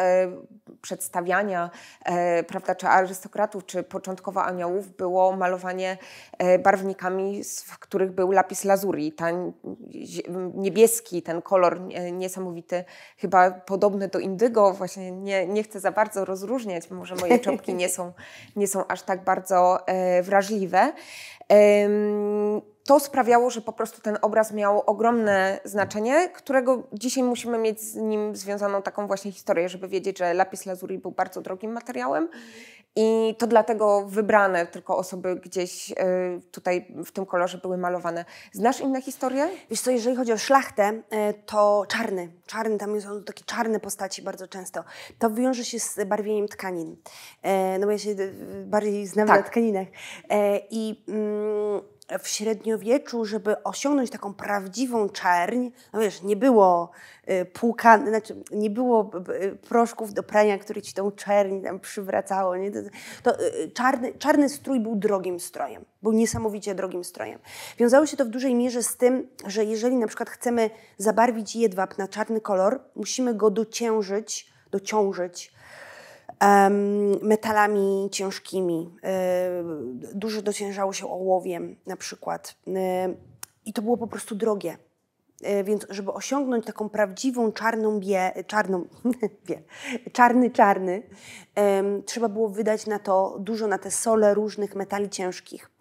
przedstawiania, 0.81 1.69
e, 2.05 2.43
prawda, 2.43 2.75
czy 2.75 2.87
arystokratów, 2.87 3.65
czy 3.65 3.83
początkowo 3.83 4.43
aniołów 4.43 4.95
było 4.95 5.35
malowanie 5.35 5.97
barwnikami, 6.63 7.41
w 7.65 7.79
których 7.79 8.11
był 8.11 8.31
lapis 8.31 8.63
lazuli, 8.63 9.11
ten 9.11 9.53
niebieski, 10.53 11.21
ten 11.21 11.41
kolor 11.41 11.81
niesamowity, 12.11 12.83
chyba 13.17 13.51
podobny 13.51 14.07
do 14.07 14.19
indygo, 14.21 14.73
właśnie 14.73 15.11
nie, 15.11 15.47
nie 15.47 15.63
chcę 15.63 15.79
za 15.79 15.91
bardzo 15.91 16.25
rozróżniać, 16.25 16.91
może 16.91 17.15
moje 17.15 17.39
czopki 17.39 17.73
nie 17.73 17.89
są, 17.89 18.13
nie 18.55 18.67
są 18.67 18.87
aż 18.87 19.01
tak 19.01 19.23
bardzo 19.23 19.87
e, 19.87 20.23
wrażliwe. 20.23 20.93
To 22.85 22.99
sprawiało, 22.99 23.49
że 23.49 23.61
po 23.61 23.73
prostu 23.73 24.01
ten 24.01 24.17
obraz 24.21 24.51
miał 24.53 24.83
ogromne 24.85 25.59
znaczenie, 25.63 26.29
którego 26.29 26.83
dzisiaj 26.93 27.23
musimy 27.23 27.57
mieć 27.57 27.81
z 27.81 27.95
nim 27.95 28.35
związaną 28.35 28.81
taką 28.81 29.07
właśnie 29.07 29.31
historię, 29.31 29.69
żeby 29.69 29.87
wiedzieć, 29.87 30.19
że 30.19 30.33
lapis 30.33 30.65
lazuli 30.65 30.97
był 30.97 31.11
bardzo 31.11 31.41
drogim 31.41 31.71
materiałem 31.71 32.29
i 32.95 33.35
to 33.37 33.47
dlatego 33.47 34.05
wybrane 34.07 34.67
tylko 34.67 34.97
osoby 34.97 35.35
gdzieś 35.35 35.91
y, 35.91 35.95
tutaj 36.51 36.87
w 37.05 37.11
tym 37.11 37.25
kolorze 37.25 37.57
były 37.57 37.77
malowane. 37.77 38.25
Znasz 38.51 38.79
inne 38.79 39.01
historie? 39.01 39.49
Wiesz 39.69 39.81
co, 39.81 39.91
jeżeli 39.91 40.15
chodzi 40.15 40.33
o 40.33 40.37
szlachtę, 40.37 41.01
e, 41.09 41.33
to 41.33 41.85
czarny, 41.87 42.29
czarny, 42.45 42.77
tam 42.77 43.01
są 43.01 43.23
takie 43.23 43.43
czarne 43.43 43.79
postaci 43.79 44.21
bardzo 44.21 44.47
często. 44.47 44.83
To 45.19 45.29
wiąże 45.29 45.65
się 45.65 45.79
z 45.79 45.99
barwieniem 46.07 46.47
tkanin. 46.47 46.95
E, 47.43 47.79
No 47.79 47.85
bo 47.85 47.91
ja 47.91 47.97
się 47.97 48.11
e, 48.11 48.15
bardziej 48.65 49.07
znam 49.07 49.27
Tak. 49.27 49.43
na 49.43 49.49
tkaninach. 49.49 49.87
E, 50.29 50.59
I 50.71 51.03
mm, 51.07 51.81
w 52.19 52.27
średniowieczu, 52.27 53.25
żeby 53.25 53.63
osiągnąć 53.63 54.09
taką 54.09 54.33
prawdziwą 54.33 55.09
czerń, 55.09 55.69
no 55.93 55.99
wiesz, 55.99 56.21
nie 56.23 56.35
było 56.35 56.91
e, 57.25 57.45
płukan, 57.45 58.07
znaczy 58.07 58.35
nie 58.51 58.69
było 58.69 59.11
proszków 59.69 60.13
do 60.13 60.23
prania, 60.23 60.57
które 60.57 60.81
ci 60.81 60.93
tą 60.93 61.11
czerń 61.11 61.61
tam 61.61 61.79
przywracało. 61.79 62.57
Nie? 62.57 62.71
To, 62.71 62.79
to 63.23 63.39
e, 63.39 63.67
czarny, 63.67 64.13
czarny 64.13 64.49
strój 64.49 64.79
był 64.79 64.95
drogim 64.95 65.39
strojem, 65.39 65.85
był 66.03 66.11
niesamowicie 66.11 66.75
drogim 66.75 67.03
strojem. 67.03 67.39
Wiązało 67.77 68.05
się 68.05 68.17
to 68.17 68.25
w 68.25 68.29
dużej 68.29 68.55
mierze 68.55 68.83
z 68.83 68.97
tym, 68.97 69.27
że 69.47 69.65
jeżeli 69.65 69.95
na 69.95 70.07
przykład 70.07 70.29
chcemy 70.29 70.69
zabarwić 70.97 71.55
jedwab 71.55 71.97
na 71.97 72.07
czarny 72.07 72.41
kolor, 72.41 72.79
musimy 72.95 73.33
go 73.33 73.51
dociężyć, 73.51 74.51
dociążyć 74.71 75.53
metalami 77.21 78.09
ciężkimi. 78.11 78.95
E, 79.03 79.63
Dużo 80.13 80.41
dociężało 80.41 80.93
się 80.93 81.07
ołowiem 81.07 81.75
na 81.85 81.97
przykład. 81.97 82.55
E, 82.67 83.13
I 83.65 83.73
to 83.73 83.81
było 83.81 83.97
po 83.97 84.07
prostu 84.07 84.35
drogie. 84.35 84.77
E, 85.43 85.63
Więc 85.63 85.87
żeby 85.89 86.11
osiągnąć 86.13 86.65
taką 86.65 86.89
prawdziwą 86.89 87.51
czarną 87.51 87.99
bie, 87.99 88.31
czarną, 88.47 88.85
bie, 89.47 89.61
czarny, 90.13 90.49
czarny, 90.49 91.03
em, 91.55 92.03
trzeba 92.03 92.29
było 92.29 92.49
wydać 92.49 92.87
na 92.87 92.99
to 92.99 93.37
dużo, 93.39 93.67
na 93.67 93.77
te 93.77 93.91
sole 93.91 94.33
różnych 94.33 94.75
metali 94.75 95.09
ciężkich. 95.09 95.71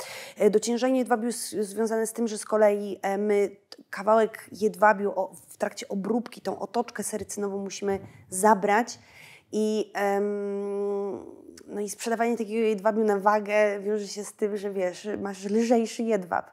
Dociężenie 0.50 0.98
jedwabiu 0.98 1.26
jest 1.26 1.50
związane 1.50 2.06
z 2.06 2.12
tym, 2.12 2.28
że 2.28 2.38
z 2.38 2.44
kolei 2.44 2.98
e, 3.02 3.18
my 3.18 3.56
kawałek 3.90 4.48
jedwabiu 4.52 5.14
w 5.48 5.56
trakcie 5.56 5.88
obróbki, 5.88 6.40
tą 6.40 6.58
otoczkę 6.58 7.02
serycynową 7.02 7.58
musimy 7.58 7.98
zabrać 8.28 8.98
i 9.52 9.90
em, 9.95 11.40
no 11.71 11.80
i 11.80 11.88
sprzedawanie 11.88 12.37
takiego 12.37 12.66
jedwabiu 12.66 13.04
na 13.04 13.19
wagę 13.19 13.80
wiąże 13.80 14.09
się 14.09 14.25
z 14.25 14.33
tym, 14.33 14.57
że 14.57 14.71
wiesz, 14.71 15.09
masz 15.19 15.45
lżejszy 15.45 16.02
jedwab. 16.02 16.50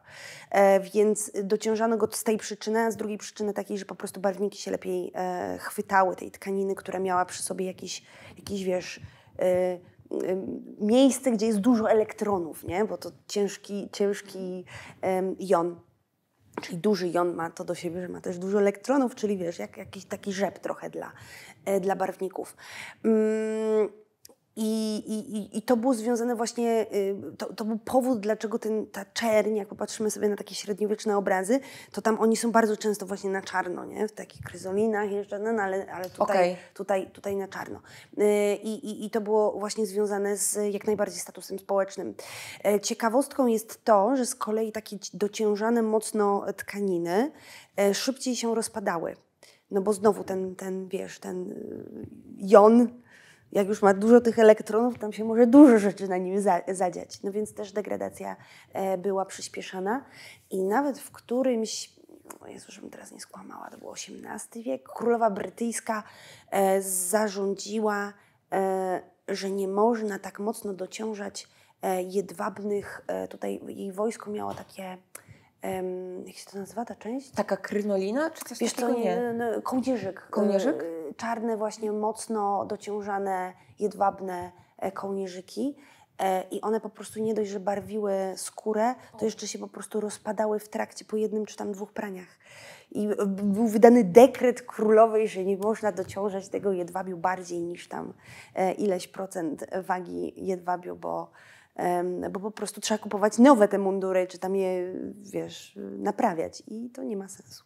E, 0.51 0.79
więc 0.79 1.31
dociążano 1.43 1.97
go 1.97 2.07
z 2.11 2.23
tej 2.23 2.37
przyczyny, 2.37 2.79
a 2.79 2.91
z 2.91 2.97
drugiej 2.97 3.17
przyczyny 3.17 3.53
takiej, 3.53 3.77
że 3.77 3.85
po 3.85 3.95
prostu 3.95 4.19
barwniki 4.19 4.61
się 4.61 4.71
lepiej 4.71 5.11
e, 5.15 5.57
chwytały 5.61 6.15
tej 6.15 6.31
tkaniny, 6.31 6.75
która 6.75 6.99
miała 6.99 7.25
przy 7.25 7.43
sobie 7.43 7.65
jakiś, 7.65 8.03
jakiś 8.37 8.63
wiesz, 8.63 8.99
e, 9.39 9.77
miejsce, 10.79 11.31
gdzie 11.31 11.45
jest 11.45 11.59
dużo 11.59 11.91
elektronów, 11.91 12.63
nie? 12.63 12.85
bo 12.85 12.97
to 12.97 13.11
ciężki, 13.27 13.89
ciężki 13.91 14.65
jon. 15.39 15.79
Czyli 16.61 16.77
duży 16.77 17.07
jon 17.07 17.33
ma 17.33 17.49
to 17.49 17.63
do 17.63 17.75
siebie, 17.75 18.01
że 18.01 18.07
ma 18.07 18.21
też 18.21 18.37
dużo 18.37 18.59
elektronów, 18.59 19.15
czyli 19.15 19.37
wiesz, 19.37 19.59
jak 19.59 19.77
jakiś 19.77 20.05
taki 20.05 20.33
rzep 20.33 20.59
trochę 20.59 20.89
dla, 20.89 21.11
e, 21.65 21.79
dla 21.79 21.95
barwników. 21.95 22.55
Mm, 23.03 23.89
i, 24.59 24.97
i, 25.13 25.57
I 25.57 25.61
to 25.61 25.77
było 25.77 25.93
związane 25.93 26.35
właśnie, 26.35 26.85
y, 26.93 27.15
to, 27.37 27.53
to 27.53 27.65
był 27.65 27.77
powód, 27.77 28.19
dlaczego 28.19 28.59
ten, 28.59 28.87
ta 28.87 29.05
czerń, 29.05 29.55
jak 29.55 29.67
popatrzymy 29.67 30.11
sobie 30.11 30.29
na 30.29 30.35
takie 30.35 30.55
średniowieczne 30.55 31.17
obrazy, 31.17 31.59
to 31.91 32.01
tam 32.01 32.19
oni 32.19 32.37
są 32.37 32.51
bardzo 32.51 32.77
często 32.77 33.05
właśnie 33.05 33.29
na 33.29 33.41
czarno, 33.41 33.85
nie? 33.85 34.07
w 34.07 34.11
takich 34.11 34.41
kryzolinach 34.41 35.11
jeszcze, 35.11 35.39
no, 35.39 35.53
no, 35.53 35.63
ale, 35.63 35.91
ale 35.91 36.09
tutaj, 36.09 36.51
okay. 36.51 36.55
tutaj, 36.73 37.11
tutaj 37.11 37.35
na 37.35 37.47
czarno. 37.47 37.81
Y, 38.17 38.55
I, 38.63 38.89
i, 38.89 39.05
I 39.05 39.09
to 39.09 39.21
było 39.21 39.59
właśnie 39.59 39.85
związane 39.85 40.37
z 40.37 40.73
jak 40.73 40.87
najbardziej 40.87 41.19
statusem 41.19 41.59
społecznym. 41.59 42.13
E, 42.65 42.79
ciekawostką 42.79 43.47
jest 43.47 43.83
to, 43.83 44.15
że 44.15 44.25
z 44.25 44.35
kolei 44.35 44.71
takie 44.71 44.97
dociężane 45.13 45.81
mocno 45.81 46.45
tkaniny 46.57 47.31
e, 47.77 47.93
szybciej 47.93 48.35
się 48.35 48.55
rozpadały. 48.55 49.15
No 49.71 49.81
bo 49.81 49.93
znowu 49.93 50.23
ten, 50.23 50.55
ten 50.55 50.87
wiesz, 50.87 51.19
ten 51.19 51.51
y, 51.51 52.05
jon, 52.37 52.87
jak 53.51 53.67
już 53.67 53.81
ma 53.81 53.93
dużo 53.93 54.21
tych 54.21 54.39
elektronów, 54.39 54.99
tam 54.99 55.13
się 55.13 55.23
może 55.23 55.47
dużo 55.47 55.79
rzeczy 55.79 56.07
na 56.07 56.17
nim 56.17 56.41
zadziać. 56.67 57.23
No 57.23 57.31
więc 57.31 57.53
też 57.53 57.71
degradacja 57.71 58.35
e, 58.73 58.97
była 58.97 59.25
przyspieszona 59.25 60.05
i 60.49 60.63
nawet 60.63 60.99
w 60.99 61.11
którymś, 61.11 61.93
o 62.39 62.47
Jezu, 62.47 62.71
żebym 62.71 62.89
teraz 62.89 63.11
nie 63.11 63.19
skłamała, 63.19 63.69
to 63.69 63.77
był 63.77 63.91
XVIII 63.91 64.63
wiek, 64.63 64.83
królowa 64.83 65.29
brytyjska 65.29 66.03
e, 66.51 66.81
zarządziła, 66.81 68.13
e, 68.51 69.01
że 69.27 69.51
nie 69.51 69.67
można 69.67 70.19
tak 70.19 70.39
mocno 70.39 70.73
dociążać 70.73 71.47
jedwabnych, 72.09 73.05
tutaj 73.29 73.61
jej 73.67 73.91
wojsko 73.91 74.31
miało 74.31 74.53
takie 74.53 74.97
jak 76.25 76.35
się 76.35 76.45
to 76.51 76.57
nazywa 76.57 76.85
ta 76.85 76.95
część? 76.95 77.31
Taka 77.31 77.57
krynolina 77.57 78.29
czy 78.29 78.45
coś 78.45 78.59
Wiesz, 78.59 78.73
takiego? 78.73 78.93
To, 78.93 78.99
nie, 78.99 79.33
no, 79.33 79.61
kołnierzyk. 79.61 80.27
Kołnierzyk? 80.29 80.83
E, 80.83 81.13
czarne 81.13 81.57
właśnie, 81.57 81.91
mocno 81.91 82.65
dociążane, 82.65 83.53
jedwabne 83.79 84.51
e, 84.77 84.91
kołnierzyki. 84.91 85.75
E, 86.19 86.43
I 86.51 86.61
one 86.61 86.81
po 86.81 86.89
prostu 86.89 87.19
nie 87.19 87.33
dość, 87.33 87.49
że 87.49 87.59
barwiły 87.59 88.13
skórę, 88.35 88.95
to 89.19 89.25
jeszcze 89.25 89.47
się 89.47 89.59
po 89.59 89.67
prostu 89.67 89.99
rozpadały 89.99 90.59
w 90.59 90.69
trakcie 90.69 91.05
po 91.05 91.17
jednym 91.17 91.45
czy 91.45 91.57
tam 91.57 91.71
dwóch 91.71 91.93
praniach. 91.93 92.37
I 92.91 93.07
był 93.27 93.67
wydany 93.67 94.03
dekret 94.03 94.61
królowej, 94.61 95.27
że 95.27 95.43
nie 95.45 95.57
można 95.57 95.91
dociążać 95.91 96.49
tego 96.49 96.71
jedwabiu 96.71 97.17
bardziej 97.17 97.61
niż 97.61 97.87
tam 97.87 98.13
ileś 98.77 99.07
procent 99.07 99.65
wagi 99.81 100.33
jedwabiu, 100.45 100.95
bo 100.95 101.31
bo 102.29 102.39
po 102.39 102.51
prostu 102.51 102.81
trzeba 102.81 102.97
kupować 102.97 103.37
nowe 103.37 103.67
te 103.67 103.77
mundury, 103.77 104.27
czy 104.27 104.39
tam 104.39 104.55
je, 104.55 104.93
wiesz, 105.21 105.79
naprawiać 105.97 106.63
i 106.67 106.89
to 106.89 107.03
nie 107.03 107.17
ma 107.17 107.27
sensu. 107.27 107.63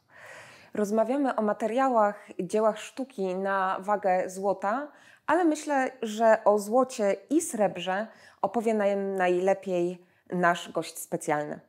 Rozmawiamy 0.73 1.35
o 1.35 1.41
materiałach, 1.41 2.27
dziełach 2.39 2.79
sztuki 2.79 3.35
na 3.35 3.77
wagę 3.79 4.29
złota, 4.29 4.91
ale 5.27 5.45
myślę, 5.45 5.91
że 6.01 6.37
o 6.45 6.59
złocie 6.59 7.15
i 7.29 7.41
srebrze 7.41 8.07
opowie 8.41 8.73
nam 8.73 9.15
najlepiej 9.15 10.05
nasz 10.31 10.71
gość 10.71 10.97
specjalny. 10.97 11.59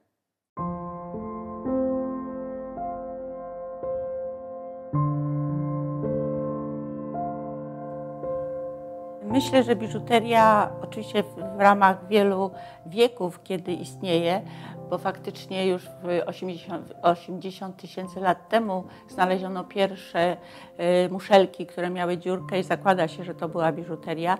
Myślę, 9.42 9.62
że 9.62 9.76
biżuteria 9.76 10.70
oczywiście 10.82 11.22
w 11.56 11.60
ramach 11.60 12.08
wielu 12.08 12.50
wieków, 12.86 13.42
kiedy 13.42 13.72
istnieje, 13.72 14.42
bo 14.92 14.98
faktycznie 14.98 15.66
już 15.66 15.82
w 15.84 16.22
80, 16.26 16.92
80 17.02 17.76
tysięcy 17.76 18.20
lat 18.20 18.48
temu 18.48 18.84
znaleziono 19.08 19.64
pierwsze 19.64 20.36
y, 21.06 21.08
muszelki, 21.10 21.66
które 21.66 21.90
miały 21.90 22.18
dziurkę 22.18 22.60
i 22.60 22.62
zakłada 22.62 23.08
się, 23.08 23.24
że 23.24 23.34
to 23.34 23.48
była 23.48 23.72
biżuteria, 23.72 24.38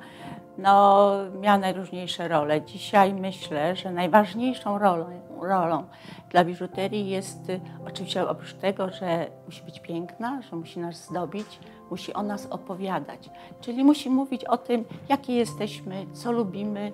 no, 0.58 1.10
miała 1.40 1.58
najróżniejsze 1.58 2.28
role. 2.28 2.62
Dzisiaj 2.62 3.14
myślę, 3.14 3.76
że 3.76 3.92
najważniejszą 3.92 4.78
rolą, 4.78 5.06
rolą 5.40 5.84
dla 6.30 6.44
biżuterii 6.44 7.08
jest 7.08 7.50
y, 7.50 7.60
oczywiście 7.86 8.28
oprócz 8.28 8.54
tego, 8.54 8.90
że 8.90 9.26
musi 9.46 9.62
być 9.62 9.80
piękna, 9.80 10.42
że 10.42 10.56
musi 10.56 10.80
nas 10.80 11.04
zdobić, 11.04 11.58
musi 11.90 12.14
o 12.14 12.22
nas 12.22 12.46
opowiadać. 12.46 13.30
Czyli 13.60 13.84
musi 13.84 14.10
mówić 14.10 14.44
o 14.44 14.56
tym, 14.56 14.84
jakie 15.08 15.34
jesteśmy, 15.34 16.06
co 16.12 16.32
lubimy. 16.32 16.92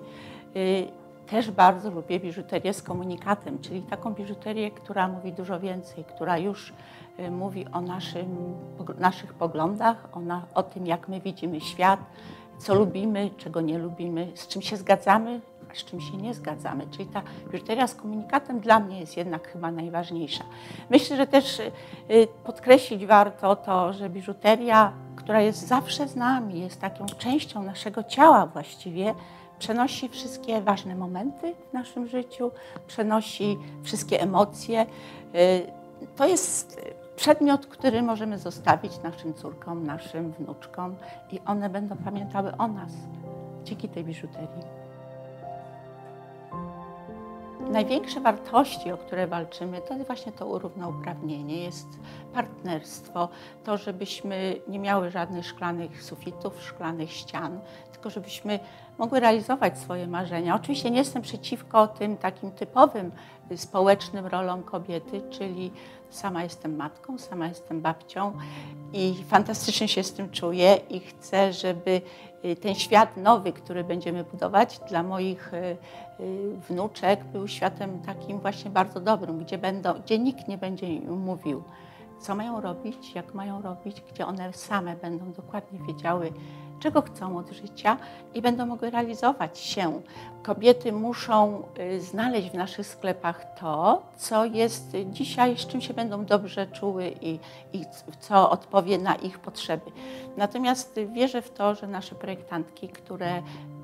Y, 1.29 1.31
też 1.31 1.51
bardzo 1.51 1.91
lubię 1.91 2.19
biżuterię 2.19 2.73
z 2.73 2.81
komunikatem, 2.81 3.59
czyli 3.59 3.81
taką 3.81 4.13
biżuterię, 4.13 4.71
która 4.71 5.07
mówi 5.07 5.33
dużo 5.33 5.59
więcej, 5.59 6.03
która 6.03 6.37
już 6.37 6.73
y, 7.19 7.31
mówi 7.31 7.65
o 7.73 7.81
naszym, 7.81 8.55
naszych 8.99 9.33
poglądach, 9.33 10.07
o, 10.11 10.19
na, 10.19 10.45
o 10.53 10.63
tym, 10.63 10.87
jak 10.87 11.07
my 11.07 11.19
widzimy 11.19 11.61
świat, 11.61 11.99
co 12.57 12.75
lubimy, 12.75 13.29
czego 13.37 13.61
nie 13.61 13.77
lubimy, 13.77 14.31
z 14.35 14.47
czym 14.47 14.61
się 14.61 14.77
zgadzamy, 14.77 15.41
a 15.71 15.75
z 15.75 15.85
czym 15.85 16.01
się 16.01 16.17
nie 16.17 16.33
zgadzamy. 16.33 16.87
Czyli 16.91 17.05
ta 17.05 17.21
biżuteria 17.51 17.87
z 17.87 17.95
komunikatem 17.95 18.59
dla 18.59 18.79
mnie 18.79 18.99
jest 18.99 19.17
jednak 19.17 19.47
chyba 19.47 19.71
najważniejsza. 19.71 20.43
Myślę, 20.89 21.17
że 21.17 21.27
też 21.27 21.59
y, 21.59 21.71
podkreślić 22.43 23.05
warto 23.05 23.55
to, 23.55 23.93
że 23.93 24.09
biżuteria, 24.09 24.93
która 25.15 25.41
jest 25.41 25.67
zawsze 25.67 26.07
z 26.07 26.15
nami, 26.15 26.61
jest 26.61 26.81
taką 26.81 27.05
częścią 27.05 27.63
naszego 27.63 28.03
ciała 28.03 28.45
właściwie, 28.45 29.15
przenosi 29.59 30.09
wszystkie 30.09 30.61
ważne 30.61 30.95
momenty 30.95 31.55
w 31.69 31.73
naszym 31.73 32.07
życiu, 32.07 32.51
przenosi 32.87 33.57
wszystkie 33.83 34.21
emocje. 34.21 34.85
Y, 35.35 35.71
to 36.15 36.27
jest 36.27 36.81
przedmiot, 37.15 37.65
który 37.65 38.01
możemy 38.01 38.37
zostawić 38.37 38.91
naszym 39.03 39.33
córkom, 39.33 39.85
naszym 39.85 40.31
wnuczkom 40.31 40.95
i 41.31 41.39
one 41.45 41.69
będą 41.69 41.97
pamiętały 41.97 42.57
o 42.57 42.67
nas 42.67 42.91
dzięki 43.63 43.89
tej 43.89 44.03
biżuterii. 44.03 44.78
Największe 47.69 48.21
wartości, 48.21 48.91
o 48.91 48.97
które 48.97 49.27
walczymy, 49.27 49.81
to 49.81 49.95
właśnie 49.95 50.31
to 50.31 50.59
równouprawnienie, 50.59 51.63
jest 51.63 51.87
partnerstwo, 52.33 53.29
to 53.63 53.77
żebyśmy 53.77 54.61
nie 54.67 54.79
miały 54.79 55.11
żadnych 55.11 55.45
szklanych 55.45 56.03
sufitów, 56.03 56.63
szklanych 56.63 57.11
ścian, 57.11 57.59
tylko 57.91 58.09
żebyśmy 58.09 58.59
mogły 58.97 59.19
realizować 59.19 59.79
swoje 59.79 60.07
marzenia. 60.07 60.55
Oczywiście 60.55 60.91
nie 60.91 60.97
jestem 60.97 61.21
przeciwko 61.21 61.87
tym 61.87 62.17
takim 62.17 62.51
typowym 62.51 63.11
społecznym 63.57 64.25
rolom 64.25 64.63
kobiety, 64.63 65.21
czyli 65.29 65.71
sama 66.09 66.43
jestem 66.43 66.75
matką, 66.75 67.17
sama 67.17 67.47
jestem 67.47 67.81
babcią 67.81 68.33
i 68.93 69.23
fantastycznie 69.27 69.87
się 69.87 70.03
z 70.03 70.13
tym 70.13 70.29
czuję 70.29 70.79
i 70.89 70.99
chcę, 70.99 71.53
żeby 71.53 72.01
y, 72.45 72.55
ten 72.55 72.75
świat 72.75 73.17
nowy, 73.17 73.53
który 73.53 73.83
będziemy 73.83 74.23
budować 74.23 74.79
dla 74.89 75.03
moich 75.03 75.53
y, 75.53 75.77
y, 76.19 76.55
wnuczek, 76.69 77.23
był 77.23 77.47
światem 77.47 77.99
takim 77.99 78.39
właśnie 78.39 78.71
bardzo 78.71 78.99
dobrym, 78.99 79.39
gdzie, 79.39 79.57
będą, 79.57 79.93
gdzie 79.93 80.19
nikt 80.19 80.47
nie 80.47 80.57
będzie 80.57 80.87
im 80.87 81.19
mówił, 81.19 81.63
co 82.19 82.35
mają 82.35 82.61
robić, 82.61 83.15
jak 83.15 83.33
mają 83.33 83.61
robić, 83.61 84.03
gdzie 84.11 84.27
one 84.27 84.53
same 84.53 84.95
będą 84.95 85.31
dokładnie 85.31 85.79
wiedziały, 85.87 86.33
czego 86.79 87.01
chcą 87.01 87.37
od 87.37 87.49
życia 87.49 87.97
i 88.33 88.41
będą 88.41 88.65
mogły 88.65 88.89
realizować 88.89 89.59
się. 89.59 90.01
Kobiety 90.43 90.91
muszą 90.91 91.63
y, 91.79 92.01
znaleźć 92.01 92.49
w 92.49 92.53
naszych 92.53 92.87
sklepach 92.87 93.45
to, 93.59 94.01
co 94.17 94.45
jest 94.45 94.97
dzisiaj, 95.05 95.57
z 95.57 95.67
czym 95.67 95.81
się 95.81 95.93
będą 95.93 96.25
dobrze 96.25 96.67
czuły 96.67 97.13
i, 97.21 97.39
i 97.73 97.85
co 98.19 98.49
odpowie 98.49 98.97
na 98.97 99.15
ich 99.15 99.39
potrzeby. 99.39 99.91
Natomiast 100.37 100.99
wierzę 101.13 101.41
w 101.41 101.51
to, 101.51 101.75
że 101.75 101.87
nasze 101.87 102.15
projektantki, 102.15 102.89
które 102.89 103.41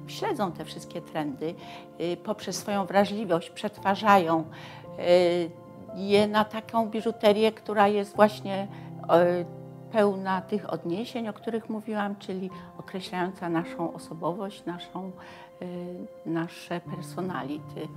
śledzą 0.07 0.51
te 0.51 0.65
wszystkie 0.65 1.01
trendy, 1.01 1.55
y, 2.01 2.17
poprzez 2.17 2.55
swoją 2.55 2.85
wrażliwość 2.85 3.49
przetwarzają 3.49 4.43
y, 4.99 5.49
je 5.95 6.27
na 6.27 6.45
taką 6.45 6.89
biżuterię, 6.89 7.51
która 7.51 7.87
jest 7.87 8.15
właśnie 8.15 8.67
pełna 9.95 10.41
tych 10.41 10.73
odniesień, 10.73 11.27
o 11.27 11.33
których 11.33 11.69
mówiłam, 11.69 12.15
czyli 12.15 12.49
określająca 12.79 13.49
naszą 13.49 13.93
osobowość, 13.93 14.65
naszą, 14.65 15.11
y, 15.61 16.29
nasze 16.29 16.79
personality. 16.79 17.87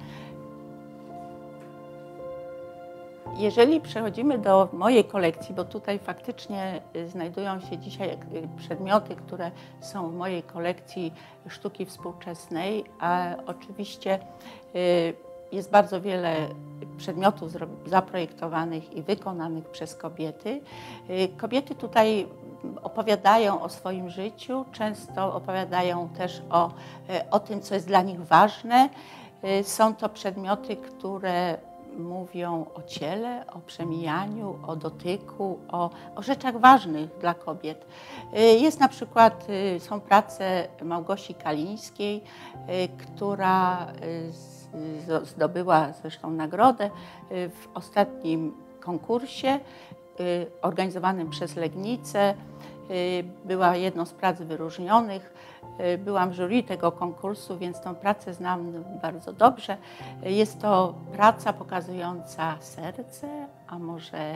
Jeżeli 3.37 3.81
przechodzimy 3.81 4.39
do 4.39 4.69
mojej 4.73 5.05
kolekcji, 5.05 5.55
bo 5.55 5.65
tutaj 5.65 5.99
faktycznie 5.99 6.83
y, 6.97 7.09
znajdują 7.09 7.61
się 7.61 7.79
dzisiaj 7.79 8.11
y, 8.13 8.17
przedmioty, 8.57 9.17
które 9.17 9.51
są 9.81 10.11
w 10.11 10.15
mojej 10.15 10.43
kolekcji 10.43 11.15
sztuki 11.49 11.87
współczesnej, 11.87 12.85
a 13.01 13.35
oczywiście 13.47 14.19
jest 15.53 15.71
bardzo 15.71 16.01
wiele 16.01 16.37
przedmiotów 16.97 17.53
zaprojektowanych 17.87 18.93
i 18.93 19.03
wykonanych 19.03 19.65
przez 19.65 19.95
kobiety. 19.95 20.61
Kobiety 21.37 21.75
tutaj 21.75 22.27
opowiadają 22.83 23.63
o 23.63 23.69
swoim 23.69 24.11
życiu, 24.11 24.65
często 24.73 25.35
opowiadają 25.35 26.09
też 26.09 26.43
o, 26.51 26.71
o 27.31 27.41
tym, 27.41 27.61
co 27.61 27.75
jest 27.75 27.87
dla 27.87 28.03
nich 28.03 28.21
ważne. 28.21 28.89
Są 29.63 29.95
to 29.95 30.09
przedmioty, 30.09 30.77
które 30.77 31.59
mówią 31.99 32.67
o 32.75 32.83
ciele, 32.83 33.47
o 33.47 33.59
przemijaniu, 33.59 34.59
o 34.67 34.77
dotyku, 34.77 35.59
o, 35.69 35.91
o 36.17 36.23
rzeczach 36.23 36.61
ważnych 36.61 37.19
dla 37.21 37.35
kobiet. 37.35 37.87
Y, 38.37 38.41
jest 38.41 38.81
na 38.81 38.89
przykład, 38.89 39.47
y, 39.77 39.81
są 39.81 40.01
prace 40.01 40.69
Małgosi 40.83 41.35
Kalińskiej, 41.35 42.17
y, 42.69 42.89
która 42.89 43.87
zdobyła 45.25 45.93
zresztą 45.93 46.31
nagrodę 46.31 46.91
w 47.31 47.69
ostatnim 47.75 48.55
konkursie 48.81 49.61
organizowanym 50.63 51.31
przez 51.31 51.57
Legnicę. 51.57 52.35
Była 53.45 53.77
jedną 53.77 54.05
z 54.05 54.13
prac 54.13 54.43
wyróżnionych. 54.43 55.35
Y, 55.81 55.99
byłam 55.99 56.33
jury 56.33 56.63
tego 56.63 56.93
konkursu, 56.93 57.59
więc 57.59 57.81
tą 57.81 57.95
pracę 57.95 58.35
znam 58.35 58.73
bardzo 59.03 59.33
dobrze. 59.33 59.77
Jest 60.23 60.61
to 60.61 60.95
praca 61.13 61.53
pokazująca 61.53 62.57
serce, 62.61 63.47
a 63.67 63.79
może 63.79 64.35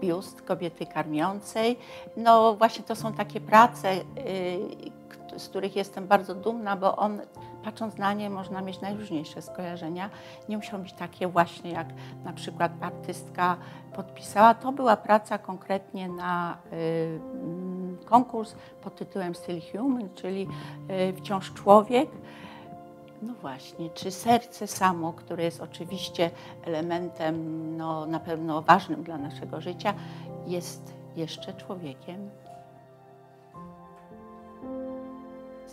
biust 0.00 0.42
kobiety 0.42 0.86
karmiącej. 0.86 1.78
No 2.16 2.54
właśnie 2.54 2.84
to 2.84 2.96
są 2.96 3.12
takie 3.12 3.40
prace, 3.40 3.92
y, 3.92 5.38
z 5.38 5.48
których 5.48 5.76
jestem 5.76 6.06
bardzo 6.06 6.34
dumna, 6.34 6.76
bo 6.76 6.96
on, 6.96 7.20
patrząc 7.66 7.98
na 7.98 8.12
nie, 8.12 8.30
można 8.30 8.60
mieć 8.60 8.80
najróżniejsze 8.80 9.42
skojarzenia. 9.42 10.10
Nie 10.48 10.56
muszą 10.56 10.82
być 10.82 10.92
takie 10.92 11.28
właśnie, 11.28 11.70
jak 11.70 11.88
na 12.24 12.32
przykład 12.32 12.72
artystka 12.80 13.56
podpisała. 13.94 14.54
To 14.54 14.72
była 14.72 14.96
praca 14.96 15.38
konkretnie 15.38 16.08
na 16.08 16.58
y, 16.72 17.18
konkurs 18.04 18.54
pod 18.82 18.96
tytułem 18.96 19.34
Still 19.34 19.60
Human, 19.72 20.08
czyli 20.14 20.48
y, 21.10 21.12
wciąż 21.16 21.52
człowiek. 21.52 22.10
No 23.22 23.34
właśnie, 23.40 23.90
czy 23.90 24.10
serce 24.10 24.66
samo, 24.66 25.12
które 25.12 25.44
jest 25.44 25.60
oczywiście 25.60 26.30
elementem 26.64 27.76
no, 27.76 28.06
na 28.06 28.20
pewno 28.20 28.62
ważnym 28.62 29.02
dla 29.02 29.18
naszego 29.18 29.60
życia, 29.60 29.94
jest 30.46 30.94
jeszcze 31.16 31.52
człowiekiem? 31.52 32.30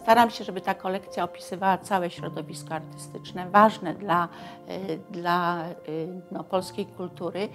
Staram 0.04 0.30
się, 0.30 0.44
żeby 0.44 0.62
ta 0.62 0.74
kolekcja 0.74 1.24
opisywała 1.24 1.78
całe 1.78 2.10
środowisko 2.10 2.76
artystyczne, 2.76 3.50
ważne 3.50 3.94
dla, 3.94 4.28
y, 4.70 5.00
dla 5.12 5.66
y, 5.90 6.08
no, 6.32 6.44
polskiej 6.44 6.86
kultury. 6.86 7.50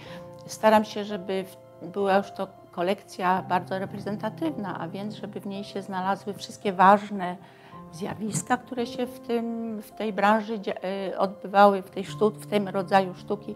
Staram 0.47 0.85
się, 0.85 1.05
żeby 1.05 1.45
była 1.83 2.17
już 2.17 2.31
to 2.31 2.49
kolekcja 2.71 3.43
bardzo 3.43 3.79
reprezentatywna, 3.79 4.79
a 4.81 4.89
więc 4.89 5.15
żeby 5.15 5.41
w 5.41 5.47
niej 5.47 5.65
się 5.65 5.83
znalazły 5.83 6.35
wszystkie 6.35 6.73
ważne 6.73 7.37
zjawiska, 7.93 8.57
które 8.57 8.87
się 8.87 9.07
w, 9.07 9.21
tym, 9.21 9.79
w 9.83 9.91
tej 9.91 10.13
branży 10.13 10.61
y, 11.13 11.19
odbywały, 11.19 11.83
w, 11.83 11.91
tej 11.91 12.05
sztuk, 12.05 12.35
w 12.35 12.47
tym 12.47 12.69
rodzaju 12.69 13.15
sztuki, 13.15 13.55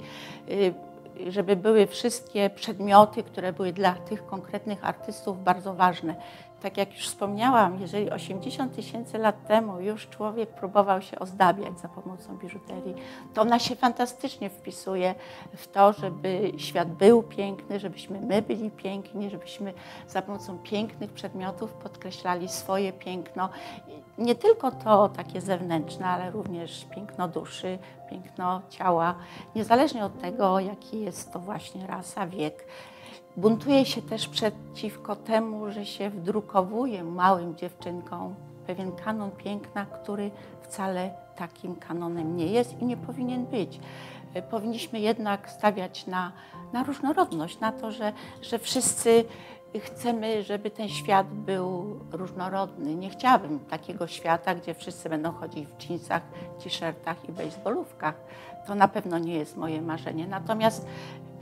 żeby 1.29 1.57
były 1.57 1.87
wszystkie 1.87 2.51
przedmioty, 2.51 3.23
które 3.23 3.53
były 3.53 3.73
dla 3.73 3.93
tych 3.93 4.27
konkretnych 4.27 4.85
artystów 4.85 5.45
bardzo 5.45 5.75
ważne 5.75 6.15
tak 6.63 6.77
jak 6.77 6.95
już 6.95 7.07
wspomniałam, 7.07 7.81
jeżeli 7.81 8.11
80 8.11 8.77
tysięcy 8.77 9.19
lat 9.19 9.47
temu 9.47 9.81
już 9.81 10.09
człowiek 10.09 10.51
próbował 10.51 11.03
się 11.03 11.19
ozdabiać 11.19 11.81
za 11.81 11.89
pomocą 11.89 12.37
biżuterii, 12.37 12.95
to 13.35 13.43
ona 13.43 13.59
się 13.59 13.77
fantastycznie 13.77 14.51
wpisuje 14.51 15.15
w 15.57 15.69
to, 15.69 15.93
żeby 15.93 16.53
świat 16.57 16.89
był 16.89 17.23
piękny, 17.23 17.81
żebyśmy 17.81 18.21
my 18.21 18.43
byli 18.43 18.71
piękni, 18.71 19.31
żebyśmy 19.31 19.73
za 20.09 20.23
pomocą 20.23 20.59
pięknych 20.59 21.13
przedmiotów 21.13 21.73
podkreślali 21.73 22.49
swoje 22.49 22.93
piękno. 22.93 23.49
Nie 24.19 24.35
tylko 24.35 24.71
to 24.71 25.09
takie 25.09 25.41
zewnętrzne, 25.41 26.07
ale 26.07 26.31
również 26.31 26.87
piękno 26.95 27.29
duszy, 27.29 27.79
piękno 28.11 28.63
ciała, 28.69 29.15
niezależnie 29.55 30.05
od 30.05 30.21
tego, 30.21 30.61
jaki 30.61 31.01
jest 31.01 31.33
to 31.33 31.39
właśnie 31.39 31.87
rasa, 31.87 32.27
wiek. 32.27 32.67
Buntuje 33.37 33.85
się 33.85 34.03
też 34.03 34.29
przeciwko 34.29 35.17
temu, 35.17 35.71
że 35.71 35.87
się 35.87 36.11
wdrukowuje 36.11 37.05
małym 37.05 37.57
dziewczynkom 37.57 38.35
pewien 38.67 38.93
kanon 38.93 39.31
piękna, 39.31 39.87
który 39.87 40.31
wcale 40.63 41.11
takim 41.37 41.77
kanonem 41.77 42.37
nie 42.37 42.47
jest 42.47 42.83
i 42.83 42.85
nie 42.85 42.97
powinien 42.97 43.47
być. 43.47 43.81
Powinniśmy 44.51 45.01
jednak 45.01 45.51
stawiać 45.51 46.07
na, 46.07 46.33
na 46.73 46.83
różnorodność, 46.83 47.61
na 47.61 47.73
to, 47.73 47.93
że, 47.93 48.13
że 48.43 48.59
wszyscy 48.59 49.25
chcemy, 49.81 50.43
żeby 50.43 50.71
ten 50.71 50.89
świat 50.89 51.27
był 51.27 52.01
różnorodny. 52.11 52.95
Nie 52.95 53.11
chciałabym 53.11 53.61
takiego 53.61 54.07
świata, 54.07 54.55
gdzie 54.55 54.75
wszyscy 54.75 55.09
będą 55.09 55.33
chodzić 55.33 55.67
w 55.67 55.77
dżinsach, 55.77 56.23
t-shirtach 56.63 57.29
i 57.29 57.33
baseballówkach. 57.33 58.15
To 58.67 58.75
na 58.75 58.89
pewno 58.89 59.19
nie 59.19 59.35
jest 59.35 59.57
moje 59.57 59.83
marzenie. 59.83 60.27
Natomiast 60.27 60.87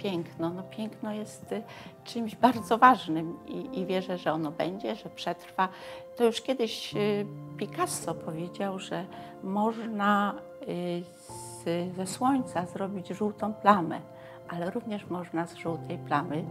piękno. 0.02 0.50
No, 0.50 0.62
piękno 0.62 1.12
jest 1.12 1.52
y, 1.52 1.62
czymś 2.04 2.36
bardzo 2.36 2.78
ważnym 2.78 3.38
i, 3.46 3.80
i 3.80 3.86
wierzę, 3.86 4.18
że 4.18 4.32
ono 4.32 4.50
będzie, 4.50 4.94
że 4.94 5.10
przetrwa. 5.10 5.68
To 6.16 6.24
już 6.24 6.40
kiedyś 6.40 6.94
y, 6.96 7.26
Picasso 7.56 8.14
powiedział, 8.14 8.78
że 8.78 9.06
można 9.42 10.34
y, 10.62 11.02
z, 11.18 11.96
ze 11.96 12.06
słońca 12.06 12.66
zrobić 12.66 13.08
żółtą 13.08 13.54
plamę, 13.54 14.00
ale 14.48 14.70
również 14.70 15.06
można 15.06 15.46
z 15.46 15.54
żółtej 15.54 15.98
plamy 15.98 16.44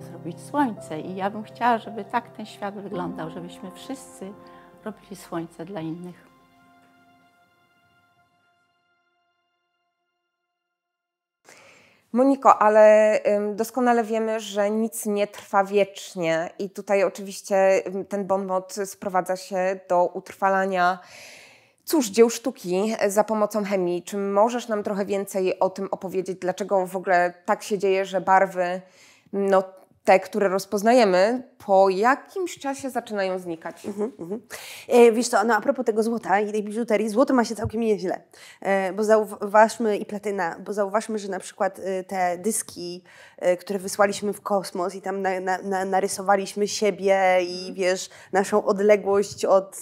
zrobić 0.00 0.40
słońce. 0.40 1.00
I 1.00 1.16
ja 1.16 1.30
bym 1.30 1.42
chciała, 1.42 1.78
żeby 1.78 2.04
tak 2.04 2.36
ten 2.36 2.46
świat 2.46 2.74
wyglądał, 2.74 3.30
żebyśmy 3.30 3.70
wszyscy 3.70 4.32
robili 4.84 5.16
słońce 5.16 5.64
dla 5.64 5.80
innych. 5.80 6.31
Moniko, 12.12 12.62
ale 12.62 13.20
doskonale 13.54 14.04
wiemy, 14.04 14.40
że 14.40 14.70
nic 14.70 15.06
nie 15.06 15.26
trwa 15.26 15.64
wiecznie 15.64 16.50
i 16.58 16.70
tutaj 16.70 17.04
oczywiście 17.04 17.82
ten 18.08 18.26
bonmot 18.26 18.74
sprowadza 18.84 19.36
się 19.36 19.80
do 19.88 20.06
utrwalania 20.06 20.98
cóż, 21.84 22.08
dzieł 22.08 22.30
sztuki 22.30 22.96
za 23.08 23.24
pomocą 23.24 23.64
chemii. 23.64 24.02
Czy 24.02 24.18
możesz 24.18 24.68
nam 24.68 24.82
trochę 24.82 25.04
więcej 25.04 25.58
o 25.58 25.70
tym 25.70 25.88
opowiedzieć? 25.90 26.38
Dlaczego 26.38 26.86
w 26.86 26.96
ogóle 26.96 27.34
tak 27.44 27.62
się 27.62 27.78
dzieje, 27.78 28.04
że 28.04 28.20
barwy 28.20 28.80
no, 29.32 29.62
te, 30.04 30.20
które 30.20 30.48
rozpoznajemy, 30.48 31.42
po 31.66 31.88
jakimś 31.88 32.58
czasie 32.58 32.90
zaczynają 32.90 33.38
znikać. 33.38 33.86
Mhm, 33.86 34.12
mhm. 34.18 34.40
E, 34.88 35.12
wiesz 35.12 35.28
co, 35.28 35.44
no 35.44 35.54
a 35.54 35.60
propos 35.60 35.86
tego 35.86 36.02
złota 36.02 36.40
i 36.40 36.52
tej 36.52 36.62
biżuterii, 36.62 37.08
złoto 37.08 37.34
ma 37.34 37.44
się 37.44 37.54
całkiem 37.54 37.80
nieźle, 37.80 38.20
e, 38.60 38.92
bo 38.92 39.04
zauważmy 39.04 39.96
i 39.96 40.06
platyna, 40.06 40.56
bo 40.64 40.72
zauważmy, 40.72 41.18
że 41.18 41.28
na 41.28 41.38
przykład 41.38 41.78
e, 41.78 42.04
te 42.04 42.38
dyski, 42.38 43.04
e, 43.38 43.56
które 43.56 43.78
wysłaliśmy 43.78 44.32
w 44.32 44.40
kosmos 44.40 44.94
i 44.94 45.02
tam 45.02 45.22
na, 45.22 45.40
na, 45.40 45.58
na, 45.58 45.84
narysowaliśmy 45.84 46.68
siebie 46.68 47.38
i 47.42 47.58
mhm. 47.58 47.74
wiesz, 47.74 48.10
naszą 48.32 48.64
odległość 48.64 49.44
od 49.44 49.76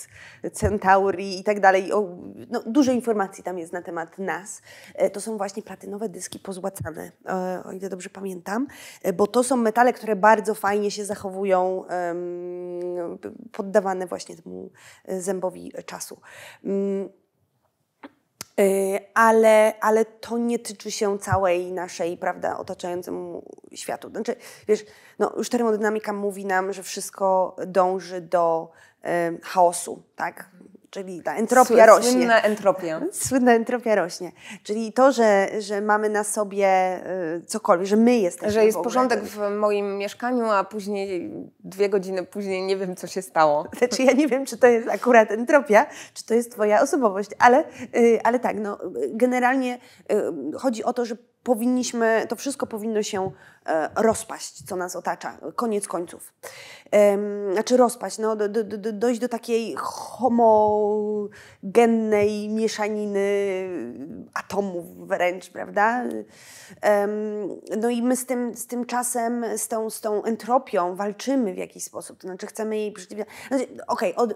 Centaurii 0.52 1.40
i 1.40 1.44
tak 1.44 1.61
dalej, 1.61 1.92
o, 1.92 2.16
no, 2.50 2.62
dużo 2.66 2.92
informacji 2.92 3.44
tam 3.44 3.59
jest 3.59 3.72
na 3.72 3.83
temat 3.83 4.18
nas. 4.18 4.62
E, 4.94 5.11
to 5.11 5.20
są 5.20 5.37
właśnie 5.37 5.62
platynowe 5.62 6.09
dyski 6.09 6.38
pozłacane, 6.38 7.12
e, 7.26 7.62
o 7.64 7.72
ile 7.72 7.88
dobrze 7.88 8.11
pamiętam, 8.11 8.66
bo 9.14 9.26
to 9.26 9.44
są 9.44 9.56
metale, 9.56 9.92
które 9.92 10.10
bardzo 10.16 10.55
fajnie 10.55 10.90
się 10.90 11.05
zachowują 11.05 11.85
poddawane 13.53 14.07
właśnie 14.07 14.37
temu 14.37 14.70
e, 15.05 15.20
zębowi 15.20 15.73
czasu. 15.87 16.20
Mm, 16.64 17.09
e, 18.61 18.64
ale, 19.14 19.75
ale 19.81 20.05
to 20.05 20.38
nie 20.38 20.59
tyczy 20.59 20.90
się 20.90 21.18
całej 21.18 21.73
naszej, 21.73 22.16
prawda, 22.16 22.59
otaczającemu 22.59 23.42
światu. 23.75 24.11
Znaczy, 24.11 24.37
wiesz, 24.68 24.85
no, 25.18 25.33
już 25.37 25.49
termodynamika 25.49 26.12
mówi 26.12 26.46
nam, 26.46 26.73
że 26.73 26.83
wszystko 26.83 27.57
dąży 27.66 28.20
do 28.20 28.70
chaosu, 29.42 30.03
tak? 30.16 30.51
Czyli 30.90 31.22
ta 31.22 31.35
entropia 31.35 31.87
rośnie. 31.87 32.12
Słynna 32.12 32.42
entropia. 32.42 33.00
Słynna 33.12 33.53
entropia 33.53 33.94
rośnie. 33.94 34.33
Czyli 34.62 34.92
to, 34.92 35.12
że, 35.12 35.48
że 35.59 35.81
mamy 35.81 36.09
na 36.09 36.24
sobie 36.24 37.00
y, 37.37 37.46
cokolwiek, 37.46 37.87
że 37.87 37.96
my 37.96 38.16
jesteśmy. 38.16 38.53
Że 38.53 38.64
jest 38.64 38.79
w 38.79 38.83
porządek 38.83 39.22
w 39.22 39.50
moim 39.50 39.98
mieszkaniu, 39.98 40.44
a 40.44 40.64
później 40.64 41.31
dwie 41.61 41.88
godziny 41.88 42.22
później 42.22 42.62
nie 42.62 42.76
wiem, 42.76 42.96
co 42.96 43.07
się 43.07 43.22
stało. 43.22 43.66
Znaczy 43.79 44.03
ja 44.03 44.12
nie 44.12 44.29
wiem, 44.29 44.46
czy 44.46 44.59
to 44.59 44.66
jest 44.66 44.88
akurat 44.88 45.31
entropia, 45.31 45.87
czy 46.14 46.26
to 46.26 46.35
jest 46.35 46.53
twoja 46.53 46.81
osobowość, 46.81 47.31
ale, 47.38 47.64
y, 47.96 48.20
ale 48.24 48.38
tak, 48.38 48.57
no, 48.61 48.79
generalnie 49.09 49.79
y, 50.12 50.59
chodzi 50.59 50.85
o 50.85 50.92
to, 50.92 51.05
że 51.05 51.16
powinniśmy, 51.42 52.26
to 52.29 52.37
wszystko 52.37 52.66
powinno 52.66 53.03
się 53.03 53.31
rozpaść, 53.96 54.62
co 54.66 54.77
nas 54.77 54.96
otacza, 54.96 55.38
koniec 55.57 55.88
końców. 55.88 56.33
Znaczy 57.53 57.77
rozpaść, 57.77 58.18
no, 58.18 58.37
do, 58.37 58.49
do, 58.49 58.64
do, 58.64 58.92
dojść 58.92 59.20
do 59.20 59.29
takiej 59.29 59.75
homogennej 59.79 61.31
mieszaniny 62.49 63.20
atomów 64.35 65.09
wręcz, 65.09 65.51
prawda? 65.51 66.05
No 67.79 67.90
i 67.90 68.03
my 68.03 68.16
z 68.16 68.27
tym, 68.27 68.55
z 68.55 68.66
tym 68.66 68.87
czasem, 68.87 69.44
z 69.57 69.68
tą, 69.68 69.90
z 69.90 70.01
tą 70.01 70.25
entropią 70.25 70.96
walczymy 70.96 71.55
w 71.55 71.59
jakiś 71.59 71.85
sposób, 71.85 72.18
to 72.18 72.29
znaczy 72.29 72.46
chcemy 72.46 72.77
jej 72.77 72.92
przeciwdziałać. 72.92 73.33
Znaczy, 73.49 73.66
Okej, 73.87 74.16
okay, 74.16 74.35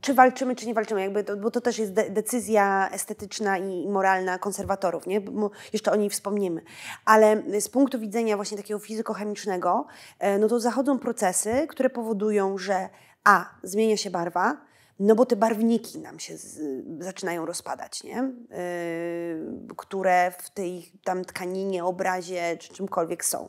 czy 0.00 0.14
walczymy, 0.14 0.56
czy 0.56 0.66
nie 0.66 0.74
walczymy, 0.74 1.00
jakby 1.00 1.24
to, 1.24 1.36
bo 1.36 1.50
to 1.50 1.60
też 1.60 1.78
jest 1.78 1.92
de 1.92 2.10
decyzja 2.10 2.88
estetyczna 2.92 3.58
i 3.58 3.88
moralna 3.88 4.38
konserwatorów, 4.38 5.06
nie? 5.06 5.20
Bo 5.20 5.50
jeszcze 5.72 5.92
o 5.92 5.96
niej 5.96 6.10
wspomnimy. 6.10 6.62
Ale 7.04 7.42
z 7.60 7.68
punktu 7.68 7.98
widzenia 7.98 8.36
właśnie 8.36 8.51
takiego 8.56 8.80
fizykochemicznego, 8.80 9.86
e, 10.18 10.38
no 10.38 10.48
to 10.48 10.60
zachodzą 10.60 10.98
procesy, 10.98 11.66
które 11.68 11.90
powodują, 11.90 12.58
że 12.58 12.88
a, 13.24 13.50
zmienia 13.62 13.96
się 13.96 14.10
barwa, 14.10 14.72
no 15.00 15.14
bo 15.14 15.26
te 15.26 15.36
barwniki 15.36 15.98
nam 15.98 16.18
się 16.18 16.36
z, 16.36 16.60
zaczynają 17.04 17.46
rozpadać, 17.46 18.04
nie? 18.04 18.14
Yy, 18.14 19.76
które 19.76 20.32
w 20.38 20.50
tej 20.50 20.92
tam 21.04 21.24
tkaninie, 21.24 21.84
obrazie 21.84 22.56
czy 22.56 22.74
czymkolwiek 22.74 23.24
są. 23.24 23.48